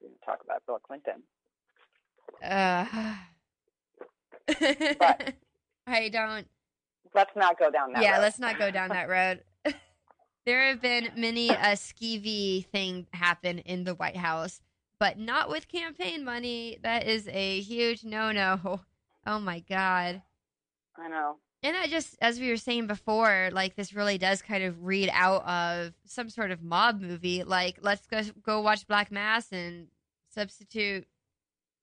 [0.00, 1.22] We didn't talk about Bill Clinton.
[2.42, 2.86] Uh,
[4.98, 5.34] But-
[5.86, 6.46] I don't.
[7.14, 8.02] Let's not go down that.
[8.02, 8.22] yeah, road.
[8.22, 9.42] let's not go down that road.
[10.48, 14.62] There have been many a skeevy thing happen in the White House,
[14.98, 16.78] but not with campaign money.
[16.82, 18.80] That is a huge no-no.
[19.26, 20.22] Oh my god.
[20.96, 21.36] I know.
[21.62, 25.10] And I just, as we were saying before, like this really does kind of read
[25.12, 27.44] out of some sort of mob movie.
[27.44, 29.88] Like, let's go go watch Black Mass and
[30.30, 31.06] substitute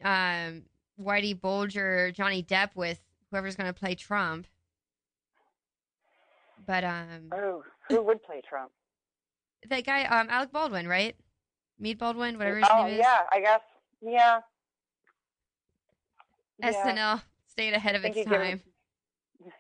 [0.04, 0.64] um,
[1.00, 3.00] Whitey Bulger, Johnny Depp with
[3.30, 4.48] whoever's going to play Trump.
[6.66, 8.72] But um, Oh, who would play Trump?
[9.70, 11.16] that guy, um, Alec Baldwin, right?
[11.80, 13.00] Mead Baldwin, whatever his oh, name is.
[13.00, 13.62] yeah, I guess.
[14.02, 14.40] Yeah.
[16.60, 16.72] Yeah.
[16.72, 18.62] SNL stayed ahead of its time.
[19.44, 19.52] him-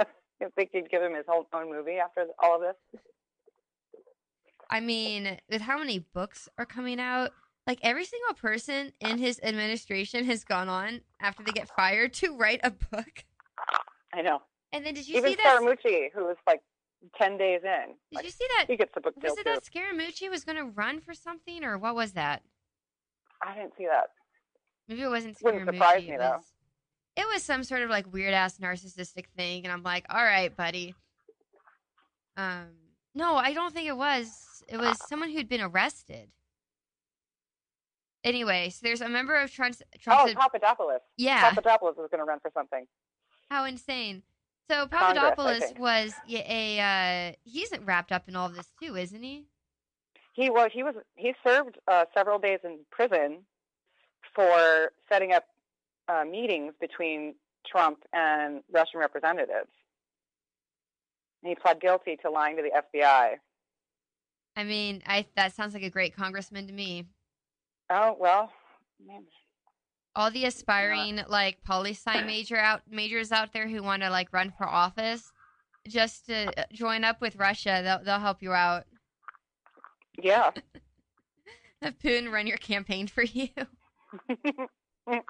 [0.40, 3.00] you think you'd give him his whole own movie after all of this?
[4.70, 7.32] I mean, with how many books are coming out,
[7.66, 12.36] like every single person in his administration has gone on after they get fired to
[12.36, 13.24] write a book.
[14.14, 14.40] I know.
[14.72, 15.60] And then did you Even see that?
[15.60, 16.62] Scaramucci, who was like
[17.16, 17.86] 10 days in.
[18.10, 18.66] Did Like, you see that?
[18.68, 19.50] he gets the book deal Was it too.
[19.54, 22.42] that Scaramucci was going to run for something, or what was that?
[23.42, 24.10] I didn't see that.
[24.88, 25.72] Maybe it wasn't Wouldn't Scaramucci.
[25.74, 26.30] surprise me, it, though.
[26.32, 26.44] was,
[27.16, 30.54] it was some sort of like weird ass narcissistic thing, and I'm like, all right,
[30.54, 30.94] buddy.
[32.36, 32.68] Um,
[33.14, 34.62] no, I don't think it was.
[34.68, 36.28] It was someone who'd been arrested.
[38.22, 39.82] Anyway, so there's a member of Trump's.
[40.00, 41.00] Trump's Oh, Papadopoulos.
[41.16, 41.48] yeah.
[41.50, 42.86] Papadopoulos was going to run for something.
[43.50, 44.22] How insane!
[44.70, 45.78] So Papadopoulos think.
[45.80, 49.46] was a uh, he's wrapped up in all of this too, isn't he?
[50.32, 53.38] He was he was he served uh, several days in prison
[54.32, 55.46] for setting up
[56.06, 57.34] uh, meetings between
[57.66, 59.70] Trump and Russian representatives.
[61.42, 63.38] And he pled guilty to lying to the FBI.
[64.56, 67.06] I mean, I that sounds like a great congressman to me.
[67.90, 68.52] Oh well,
[69.04, 69.24] man.
[70.16, 74.32] All the aspiring like poli sci major out majors out there who want to like
[74.32, 75.30] run for office,
[75.86, 78.84] just to uh, join up with Russia, they'll they'll help you out.
[80.22, 80.50] yeah.
[81.82, 83.48] Have Putin run your campaign for you.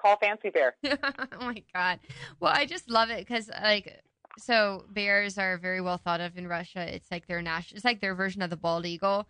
[0.00, 0.74] Call Fancy Bear.
[0.84, 0.96] oh
[1.40, 1.98] my god.
[2.40, 4.00] Well, I just love it because like
[4.38, 6.94] so bears are very well thought of in Russia.
[6.94, 7.76] It's like their national.
[7.76, 9.28] It's like their version of the bald eagle.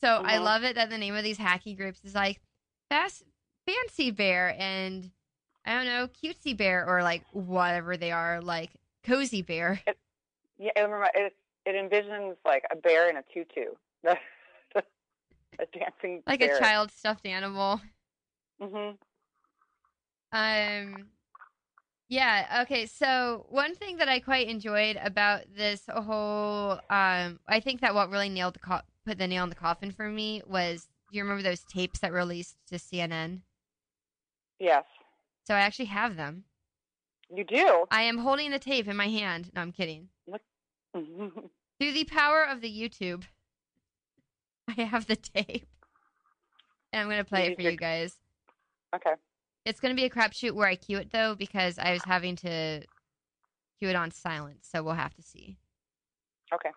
[0.00, 0.44] So I Mhm.
[0.44, 2.40] love it that the name of these hacky groups is like
[2.90, 3.22] fast
[3.66, 5.10] fancy bear and
[5.64, 8.70] I don't know cutesy bear or like whatever they are like
[9.04, 9.80] cozy bear.
[10.58, 11.34] Yeah, it, remi- it,
[11.66, 13.72] it envisions like a bear in a tutu,
[14.04, 14.14] a
[15.72, 16.56] dancing Like bear.
[16.56, 17.80] a child stuffed animal.
[18.60, 18.92] hmm
[20.32, 21.06] Um,
[22.08, 22.62] yeah.
[22.62, 22.86] Okay.
[22.86, 28.10] So one thing that I quite enjoyed about this whole, um, I think that what
[28.10, 31.22] really nailed the co- put the nail in the coffin for me was, do you
[31.22, 33.42] remember those tapes that released to CNN?
[34.62, 34.84] Yes,
[35.44, 36.44] So I actually have them.
[37.34, 37.84] you do.
[37.90, 39.50] I am holding the tape in my hand.
[39.52, 40.08] No, I'm kidding.
[40.94, 41.50] Through
[41.80, 43.24] the power of the YouTube,
[44.78, 45.66] I have the tape,
[46.92, 48.16] and I'm gonna play it for you guys.
[48.94, 49.14] okay.
[49.64, 52.82] It's gonna be a crapshoot where I cue it though, because I was having to
[53.80, 55.56] cue it on silent, so we'll have to see.
[56.54, 56.70] Okay.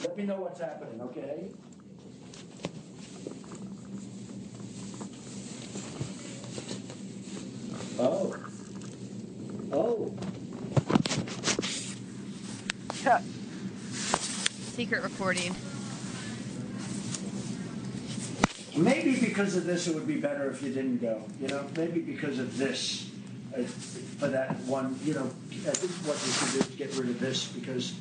[0.00, 1.50] Let me know what's happening, okay?
[8.02, 8.34] Oh.
[9.72, 10.10] Oh.
[14.72, 15.54] Secret recording.
[18.74, 21.22] Maybe because of this, it would be better if you didn't go.
[21.42, 23.10] You know, maybe because of this,
[23.54, 24.98] uh, for that one.
[25.04, 27.92] You know, I think what you should do is get rid of this because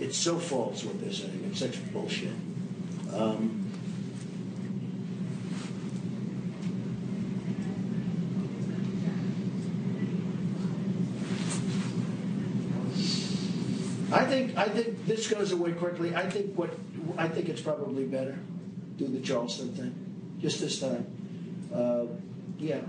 [0.00, 1.44] it's so false what they're saying.
[1.50, 2.32] It's such bullshit.
[3.12, 3.65] Um,
[14.56, 16.14] I think this goes away quickly.
[16.14, 16.70] I think what
[17.18, 18.38] I think it's probably better
[18.96, 19.94] do the Charleston thing
[20.40, 21.06] just this time.
[21.74, 22.06] Uh,
[22.58, 22.80] yeah,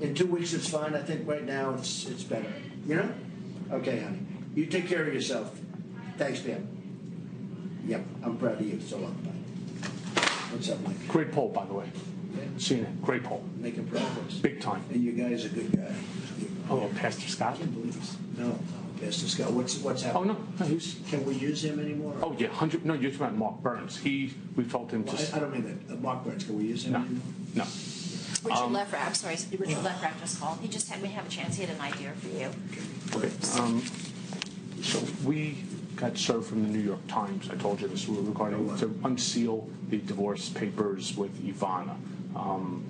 [0.00, 0.94] in two weeks it's fine.
[0.94, 2.52] I think right now it's it's better.
[2.86, 3.10] You know?
[3.72, 4.20] Okay, honey.
[4.54, 5.58] You take care of yourself.
[6.18, 6.68] Thanks, Pam.
[7.86, 8.80] Yep, I'm proud of you.
[8.80, 9.14] So long.
[9.24, 9.30] Bye.
[10.52, 11.08] What's up, Mike?
[11.08, 11.90] Great poll, by the way.
[12.36, 13.02] Yeah, Seen it.
[13.02, 13.42] Great poll.
[13.58, 14.34] Making progress.
[14.42, 14.84] Big time.
[14.90, 15.94] And you guys are good guy.
[16.68, 17.58] Oh, Pastor I Scott?
[17.58, 18.16] can't believe this.
[18.36, 18.58] No,
[19.00, 19.52] Pastor Scott.
[19.52, 20.28] What's what's Oh, happening?
[20.58, 20.64] no.
[20.66, 22.14] no he's, Can we use him anymore?
[22.22, 22.48] oh, yeah.
[22.48, 22.84] 100.
[22.84, 23.96] No, you're talking about Mark Burns.
[23.98, 25.34] He, we told him Well, to.
[25.34, 25.94] I, I don't mean that.
[25.94, 26.44] Uh, Mark Burns.
[26.44, 26.98] Can we use him No.
[27.00, 27.22] anymore?
[27.54, 27.64] No.
[28.42, 30.58] Richard Lefrak, I'm sorry, Richard Lefrak just called.
[30.60, 32.48] He just had, we have a chance, he had an idea for you.
[33.14, 33.60] Okay.
[33.60, 33.82] Um,
[34.82, 35.58] so we
[35.96, 37.50] got served from the New York Times.
[37.50, 41.96] I told you this regarding to unseal the divorce papers with Ivana.
[42.34, 42.82] Um,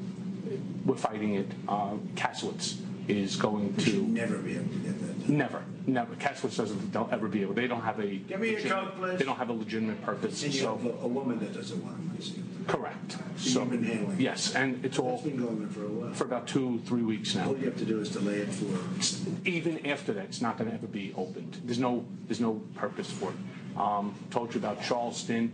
[0.87, 1.49] we're fighting it.
[1.69, 2.77] Uh, Kasowitz
[3.09, 5.10] is going We should to never be able to get that done.
[5.31, 6.14] Never, never.
[6.16, 6.93] Kasowitz doesn't.
[6.93, 7.55] They'll ever be able.
[7.55, 8.07] They don't have a.
[8.16, 9.18] Give me your legitimate- Coke, please.
[9.18, 10.43] They don't have a legitimate purpose.
[10.43, 12.12] And you So have a, a woman that doesn't want him.
[12.18, 12.43] I see.
[12.66, 13.16] correct.
[13.37, 14.20] So you've been handling it.
[14.20, 16.12] Yes, and it's That's all been going on for a while.
[16.14, 17.47] for about two, three weeks now.
[17.49, 19.49] All you have to do is delay it for.
[19.49, 21.61] even after that, it's not going to ever be opened.
[21.64, 23.78] There's no, there's no purpose for it.
[23.78, 25.53] Um, told you about Charleston.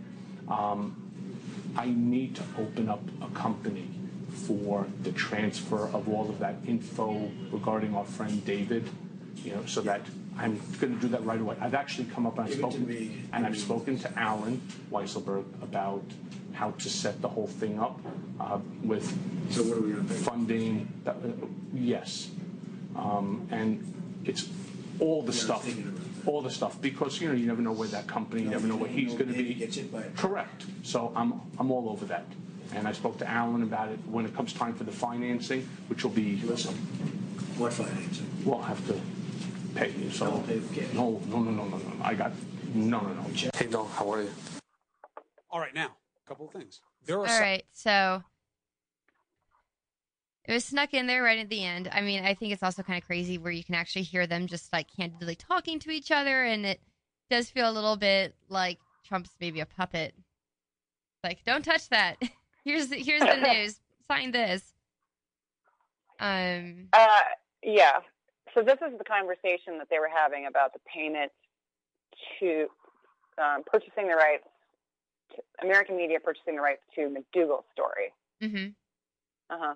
[0.49, 0.95] Um,
[1.77, 3.87] I need to open up a company
[4.47, 8.89] for the transfer of all of that info regarding our friend David.
[9.43, 10.01] You know, so that
[10.37, 11.55] I'm going to do that right away.
[11.61, 13.21] I've actually come up and I've Give it to spoken, me.
[13.33, 14.61] and I've spoken to Allen
[14.91, 16.03] Weisselberg about
[16.53, 17.99] how to set the whole thing up
[18.39, 19.05] uh, with
[19.51, 20.15] So what are we pay?
[20.15, 20.91] funding.
[21.05, 22.29] That, uh, yes,
[22.95, 24.49] um, and it's
[24.99, 26.27] all the Yeah, I was stuff, thinking about that.
[26.29, 28.75] all the stuff because you know you never know where that company, you never know
[28.75, 29.53] what he's going to Maybe be.
[29.53, 30.65] gets hit by a- Correct.
[30.83, 32.25] So I'm I'm all over that,
[32.73, 36.03] and I spoke to Allen about it when it comes time for the financing, which
[36.03, 36.73] will be Listen,
[37.57, 38.27] what financing?
[38.43, 38.99] we'll have to
[39.77, 40.09] pay you.
[40.09, 40.93] So I'll pay the cash.
[40.93, 41.91] no, no, no, no, no, no.
[42.03, 42.31] I got
[42.73, 43.25] no, no, no.
[43.55, 44.31] Hey, Don, how are you?
[45.49, 46.81] All right, now, a couple of things.
[47.05, 48.23] There are All some, right, so
[50.43, 51.89] it was snuck in there right at the end.
[51.91, 54.47] I mean, I think it's also kind of crazy where you can actually hear them
[54.47, 56.81] just like candidly talking to each other, and it
[57.29, 60.13] does feel a little bit like Trump's maybe a puppet.
[61.23, 62.21] Like, don't touch that.
[62.63, 63.79] Here's the, here's the news.
[64.09, 64.73] Sign this.
[66.19, 66.89] Um.
[66.91, 67.07] Uh,
[67.63, 67.99] yeah.
[68.57, 71.31] So this is the conversation that they were having about the payment
[72.39, 72.65] to
[73.37, 74.47] um, purchasing the rights,
[75.35, 78.13] to, American media purchasing the rights to McDougal's story.
[78.41, 78.69] hmm
[79.51, 79.73] Uh huh.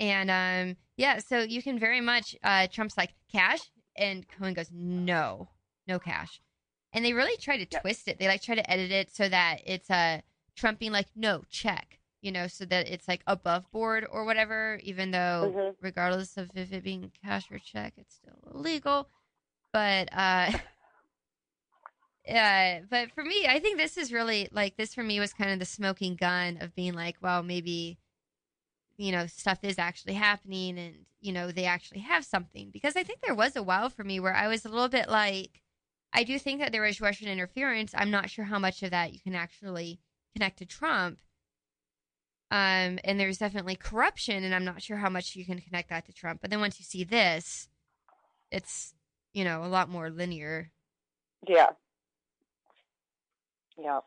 [0.00, 2.34] And um, yeah, so you can very much.
[2.42, 5.50] Uh, Trump's like cash, and Cohen goes, no,
[5.86, 6.40] no cash.
[6.92, 7.82] And they really try to Yep.
[7.82, 8.18] twist it.
[8.18, 10.22] They like try to edit it so that it's uh,
[10.56, 14.80] Trump being like, no, check, you know, so that it's like above board or whatever.
[14.82, 15.76] Even though, Mhm.
[15.80, 19.08] regardless of if it being cash or check, it's still illegal.
[19.72, 20.52] But uh,
[22.26, 25.50] yeah, but for me, I think this is really like this for me was kind
[25.50, 27.98] of the smoking gun of being like, well, maybe
[28.96, 33.02] you know stuff is actually happening and you know they actually have something because i
[33.02, 35.62] think there was a while for me where i was a little bit like
[36.12, 39.12] i do think that there was russian interference i'm not sure how much of that
[39.14, 39.98] you can actually
[40.34, 41.18] connect to trump
[42.50, 46.04] um and there's definitely corruption and i'm not sure how much you can connect that
[46.06, 47.68] to trump but then once you see this
[48.50, 48.94] it's
[49.32, 50.70] you know a lot more linear
[51.48, 51.70] Yeah.
[53.78, 54.00] Yeah.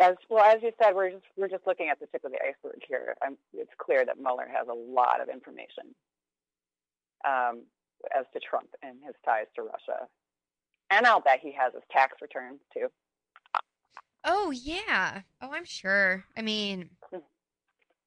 [0.00, 2.38] As well as you said, we're just we're just looking at the tip of the
[2.42, 3.14] iceberg here.
[3.22, 5.94] I'm, it's clear that Mueller has a lot of information
[7.24, 7.62] um,
[8.16, 10.08] as to Trump and his ties to Russia,
[10.90, 12.88] and I'll bet he has his tax returns too.
[14.26, 16.90] Oh yeah oh i'm sure i mean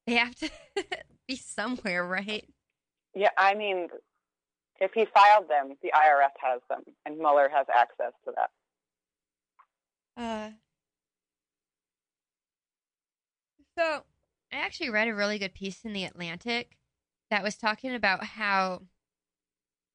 [0.06, 0.50] they have to
[1.28, 2.46] be somewhere right
[3.16, 3.88] Yeah, I mean,
[4.80, 8.50] if he filed them, the IRS has them, and Mueller has access to that.
[10.22, 10.50] Uh,
[13.78, 14.04] so
[14.52, 16.78] I actually read a really good piece in the Atlantic
[17.30, 18.84] that was talking about how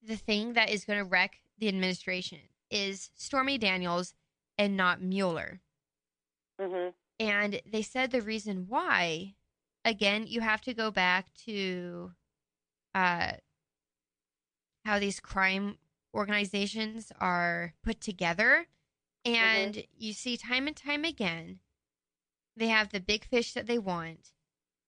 [0.03, 4.15] the thing that is going to wreck the administration is Stormy Daniels
[4.59, 5.61] and not Mueller.
[6.59, 6.89] Hmm
[7.19, 9.37] And they said the reason why,
[9.85, 12.13] again, you have to go back to
[12.95, 13.33] uh,
[14.85, 15.79] how these crime
[16.15, 18.69] organizations are put together.
[19.25, 21.61] And you see time and time again,
[22.57, 24.33] they have the big fish that they want.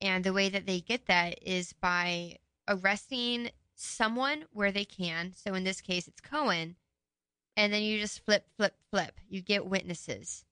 [0.01, 2.39] And the way that they get that is by
[2.69, 5.33] arresting someone where they can.
[5.35, 6.77] So in this case, it's Cohen.
[7.57, 9.21] And then you just flip, flip, flip.
[9.29, 10.46] You get witnesses.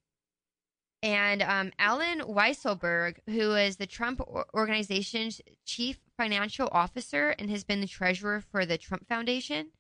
[1.05, 4.23] And um, Allen Weisselberg, who is the Trump
[4.55, 9.73] organization's chief financial officer and has been the treasurer for the Trump Foundation,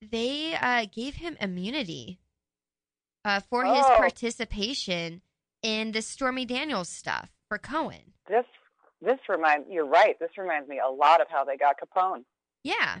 [0.00, 2.20] they uh, gave him immunity
[3.26, 3.96] uh, for his Oh.
[3.98, 5.20] participation
[5.62, 8.14] in the Stormy Daniels stuff for Cohen.
[8.28, 8.46] This
[9.02, 10.18] this reminds you're right.
[10.18, 12.24] This reminds me a lot of how they got Capone.
[12.64, 13.00] Yeah.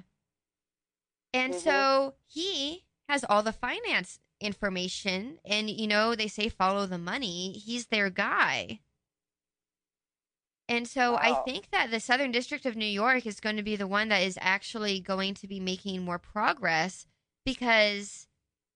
[1.32, 1.60] And Mhm.
[1.60, 7.52] so he has all the finance information and you know they say follow the money.
[7.52, 8.80] He's their guy.
[10.70, 13.74] And so I think that the Southern District of New York is going to be
[13.74, 17.06] the one that is actually going to be making more progress
[17.46, 18.26] because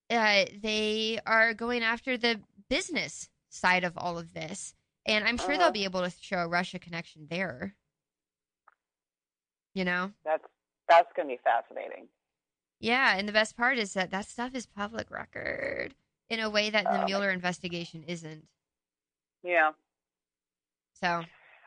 [0.09, 2.41] uh, they are going after the
[2.71, 4.75] business side of all of this.
[5.05, 5.59] And I'm sure Uh-huh.
[5.65, 7.77] they'll be able to show a Russia connection there.
[9.75, 10.13] You know?
[10.25, 10.45] That's
[10.89, 12.09] that's going to be fascinating.
[12.83, 15.95] Yeah, and the best part is that that stuff is public record
[16.29, 17.05] in a way that the Oh.
[17.07, 18.45] Mueller investigation isn't.
[19.45, 19.71] Yeah.
[21.01, 21.23] So,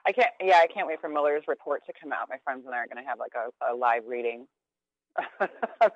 [0.05, 0.31] I can't.
[0.41, 2.27] Yeah, I can't wait for Mueller's report to come out.
[2.29, 4.45] My friends and I are going to have like a, a live reading.
[5.39, 5.91] the,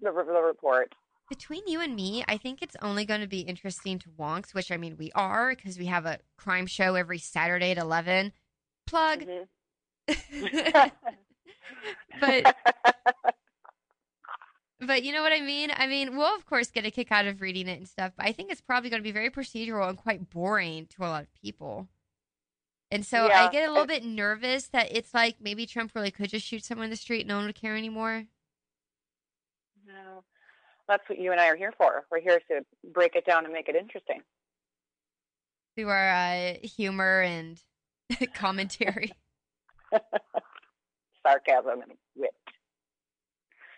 [0.00, 0.94] the report.
[1.28, 4.72] between you and me, I think it's only going to be interesting to wonks, which
[4.72, 8.32] I mean we are because we have a crime show every Saturday at 11.
[8.86, 9.24] Plug.
[9.26, 9.46] Mhm.
[12.20, 12.56] but
[14.86, 15.70] but you know what I mean?
[15.76, 18.26] I mean, we'll of course get a kick out of reading it and stuff, but
[18.26, 21.22] I think it's probably going to be very procedural and quite boring to a lot
[21.22, 21.88] of people.
[22.90, 26.10] And so Yeah, I get a little bit nervous that it's like maybe Trump really
[26.10, 28.26] could just shoot someone in the street and no one would care anymore.
[29.86, 30.22] no,
[30.88, 32.04] that's what you and I are here for.
[32.10, 32.60] We're here to
[32.92, 34.20] break it down and make it interesting.
[35.74, 37.58] Through our uh, humor and
[38.34, 39.12] commentary.
[41.22, 42.34] Sarcasm and wit.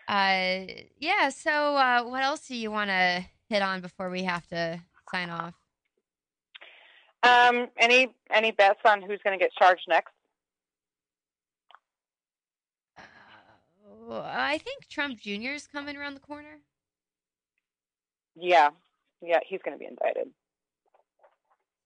[0.07, 0.65] Uh,
[0.99, 1.29] yeah.
[1.29, 4.79] So, uh, what else do you want to hit on before we have to
[5.11, 5.53] sign off?
[7.23, 10.13] Um, any any bets on who's going to get charged next?
[12.97, 15.53] Uh, I think Trump Jr.
[15.53, 16.59] is coming around the corner.
[18.35, 18.69] Yeah,
[19.23, 20.27] yeah, he's going to be indicted.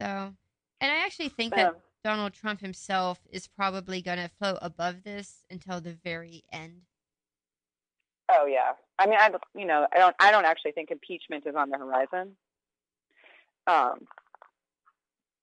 [0.02, 0.08] So,
[0.82, 1.76] and I actually think that.
[2.04, 6.84] Donald Trump himself is probably going to float above this until the very end.
[8.30, 8.74] Oh yeah.
[8.98, 11.78] I mean, I you know I don't I don't actually think impeachment is on the
[11.78, 12.36] horizon.
[13.68, 14.08] Um,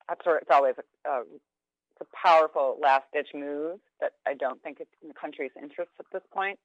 [0.09, 4.63] that's where it's always a, a it's a powerful last ditch move that I don't
[4.63, 6.59] think it's in the country's interest at this point.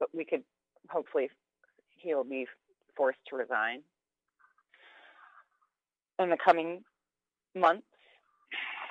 [0.00, 0.42] But we could
[0.88, 1.30] hopefully
[1.96, 2.46] he'll be
[2.96, 3.82] forced to resign
[6.18, 6.82] in the coming
[7.54, 7.86] months.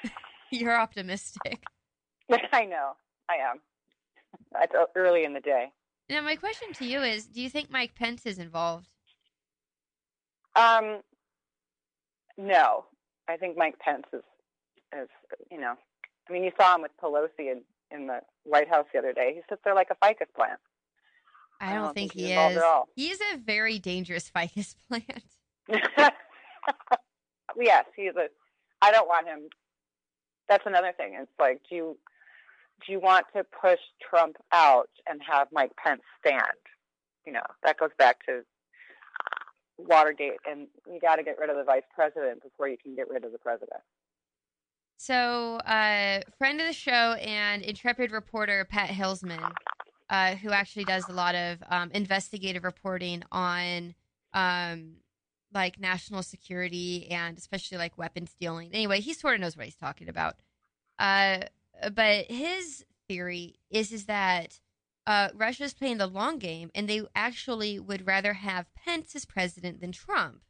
[0.52, 1.64] You're optimistic.
[2.54, 2.92] I know
[3.30, 3.62] I am.
[4.62, 5.72] It's early in the day.
[6.12, 8.90] Now, my question to you is: Do you think Mike Pence is involved?
[10.58, 11.00] Um,
[12.38, 12.84] no,
[13.30, 14.22] I think Mike Pence is,
[14.94, 15.08] is
[15.50, 15.76] you know,
[16.30, 19.32] I mean, you saw him with Pelosi in, in the White House the other day.
[19.36, 20.60] He sits there like a ficus plant.
[21.62, 22.58] I don't, think, he's he is.
[22.58, 22.90] all.
[22.94, 25.24] He's a very dangerous ficus plant.
[27.58, 28.28] yes, he's a.
[28.82, 29.44] I don't want him.
[30.50, 31.16] That's another thing.
[31.18, 31.98] It's like, do you
[32.86, 36.42] do you want to push Trump out and have Mike Pence stand?
[37.26, 38.42] You know, that goes back to
[39.78, 43.10] Watergate, and you got to get rid of the vice president before you can get
[43.10, 43.82] rid of the president.
[44.98, 49.52] So, uh, friend of the show and intrepid reporter Pat Hillsman,
[50.10, 53.96] uh, who actually does a lot of um, investigative reporting on
[54.34, 54.98] um,
[55.54, 58.70] like national security and especially like weapons dealing.
[58.74, 60.36] Anyway, he sort of knows what he's talking about.
[61.00, 61.40] Uh,
[61.90, 64.60] but his theory is is that
[65.08, 65.30] uh,
[65.60, 69.92] is playing the long game, and they actually would rather have Pence as president than
[69.92, 70.42] Trump.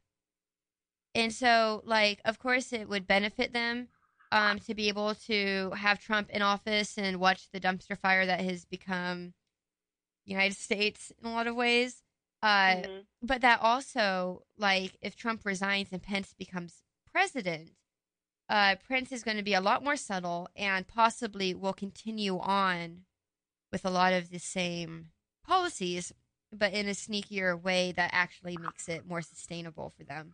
[1.14, 3.90] And so, like, of course, it would benefit them
[4.32, 8.42] um, to be able to have Trump in office and watch the dumpster fire that
[8.42, 9.34] has become
[10.26, 12.04] United States in a lot of ways.
[12.42, 13.06] Uh, Mhm.
[13.24, 17.72] But that also, like, if Trump resigns and Pence becomes president,
[18.52, 23.04] uh, Pence is going to be a lot more subtle and possibly will continue on
[23.72, 25.12] with a lot of the same
[25.48, 26.12] policies,
[26.52, 30.34] but in a sneakier way that actually makes it more sustainable for them.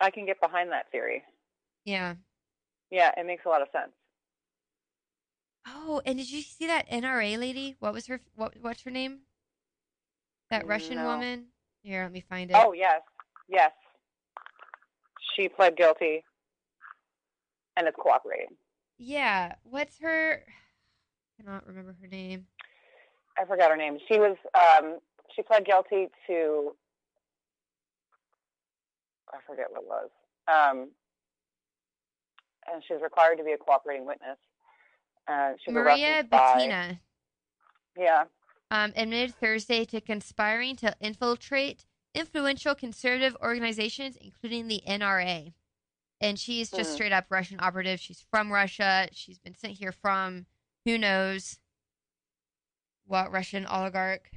[0.00, 1.22] I can get behind that theory.
[1.84, 2.14] Yeah.
[2.90, 3.92] Yeah, it makes a lot of sense.
[5.66, 7.76] Oh, and did you see that NRA lady?
[7.78, 8.22] What was her?
[8.34, 8.54] What?
[8.58, 9.20] What's her name?
[10.48, 11.04] That Russian No.
[11.04, 11.48] woman.
[11.82, 12.56] Here, let me find it.
[12.56, 13.02] Oh yes,
[13.46, 13.70] yes.
[15.36, 16.24] She pled guilty
[17.80, 18.54] and is cooperating.
[18.98, 19.54] yeah.
[19.64, 20.42] What's her?
[21.38, 22.46] I cannot remember her name.
[23.38, 23.98] I forgot her name.
[24.08, 24.98] She was um,
[25.34, 26.74] she pled guilty to
[29.32, 30.10] I forget what it was.
[30.48, 30.88] Um,
[32.72, 34.36] and she's required to be a cooperating witness.
[35.28, 36.98] Uh, she Maria Butina
[37.96, 38.24] Yeah.
[38.70, 45.52] um, admitted Thursday to conspiring to infiltrate influential conservative organizations, including the NRA.
[46.20, 46.94] And she's just Mhm.
[46.94, 47.98] straight up Russian operative.
[48.00, 49.08] She's from Russia.
[49.12, 50.46] She's been sent here from
[50.84, 51.60] who knows
[53.06, 54.30] what Russian oligarch.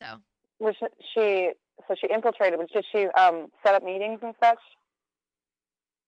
[0.00, 0.22] So
[0.60, 0.74] Was
[1.14, 1.52] she?
[1.86, 2.60] So she infiltrated.
[2.72, 4.58] Did she um, set up meetings and such?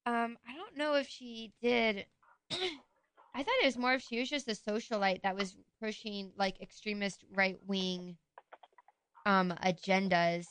[0.06, 2.06] Um, I don't know if she did.
[2.50, 6.60] I thought it was more if she was just a socialite that was pushing like
[6.60, 8.16] extremist right wing
[9.26, 10.46] um agendas.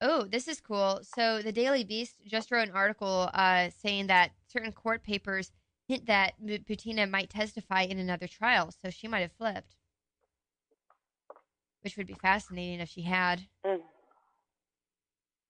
[0.00, 1.00] Oh, this is cool.
[1.02, 5.50] So the Daily Beast just wrote an article uh, saying that certain court papers
[5.88, 9.74] hint that Butina might testify in another trial, so she might have flipped,
[11.80, 13.48] which would be fascinating if she had.
[13.66, 13.80] Mm.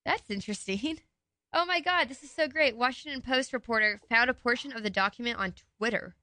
[0.05, 1.01] That's interesting.
[1.51, 2.77] Oh my God, this is so great.
[2.77, 6.15] Washington Post reporter found a portion of the document on Twitter.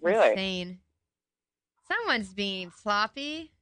[0.00, 0.30] Really?
[0.30, 0.78] Insane.
[1.86, 3.52] Someone's being sloppy.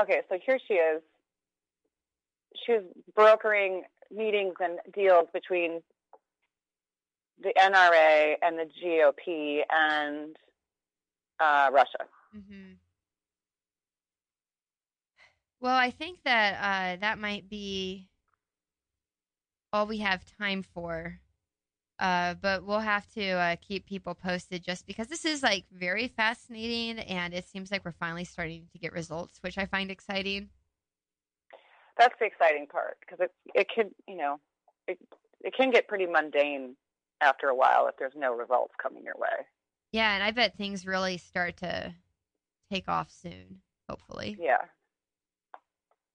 [0.00, 1.02] Okay, so here she is.
[2.64, 2.84] She was
[3.14, 5.82] brokering meetings and deals between
[7.42, 10.36] the NRA and the GOP and
[11.40, 12.06] uh, Russia.
[12.32, 12.72] hmm
[15.60, 18.08] Well, I think that uh, that might be
[19.72, 21.20] all we have time for.
[21.98, 26.08] Uh, but we'll have to uh, keep people posted just because this is like very
[26.08, 30.50] fascinating and it seems like we're finally starting to get results, which I find exciting.
[31.98, 34.38] That's the exciting part because it it could you know
[34.86, 34.98] it
[35.40, 36.76] it can get pretty mundane
[37.22, 39.46] after a while if there's no results coming your way.
[39.92, 41.94] Yeah, and I bet things really start to
[42.70, 44.36] take off soon, hopefully.
[44.38, 44.58] Yeah.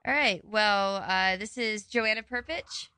[0.06, 0.44] All right.
[0.46, 2.90] Well, uh, this is Joanna Perpich.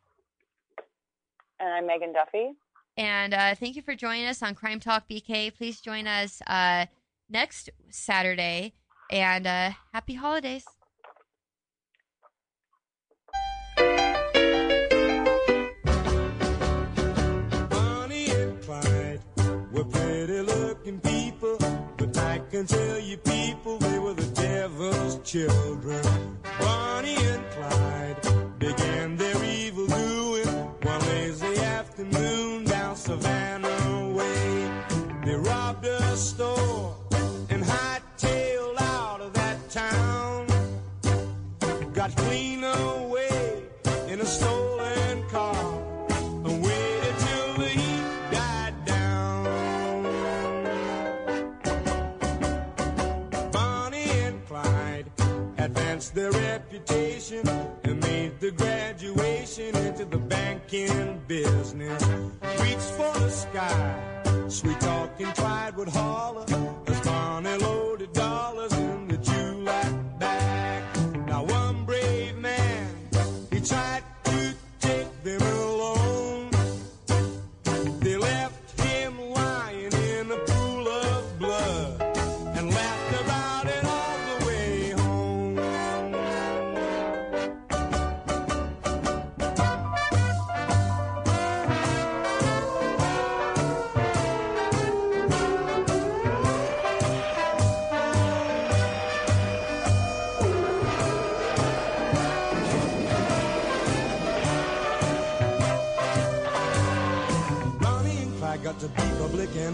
[1.59, 2.51] And I'm Megan Duffy.
[2.96, 5.56] And uh, thank you for joining us on Crime Talk BK.
[5.56, 6.86] Please join us uh,
[7.30, 8.74] next Saturday.
[9.12, 10.66] And uh, happy holidays.
[17.70, 19.22] Bonnie and Clyde
[19.72, 21.58] were pretty looking people,
[21.98, 26.38] but I can tell you people they were the devil's children.
[26.60, 28.12] Bonnie and Clyde
[42.04, 43.64] Got clean away
[44.10, 45.56] in a stolen car
[46.43, 50.04] and waited till the heat died down.
[53.54, 55.06] Bonnie and Clyde
[55.58, 57.47] advanced their reputation
[57.86, 62.04] and made the graduation into the banking business.
[62.60, 66.45] Reached for the sky, sweet talking Clyde would holler
[66.86, 69.03] as Bonnie loaded dollars in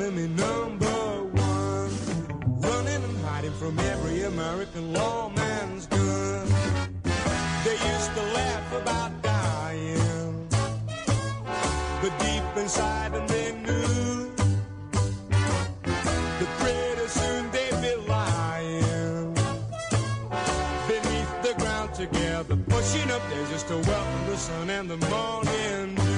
[0.02, 1.92] enemy number one.
[2.62, 6.48] Running and hiding from every American lawman's gun.
[7.66, 10.48] They used to laugh about dying.
[12.02, 14.32] But deep inside them they knew
[16.40, 19.34] that pretty soon they'd be lying.
[20.88, 26.09] Beneath the ground together, pushing up there just to welcome the sun and the morning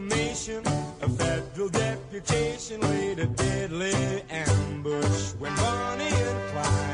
[0.00, 6.88] a federal deputation laid a deadly ambush when Bonnie and Clyde.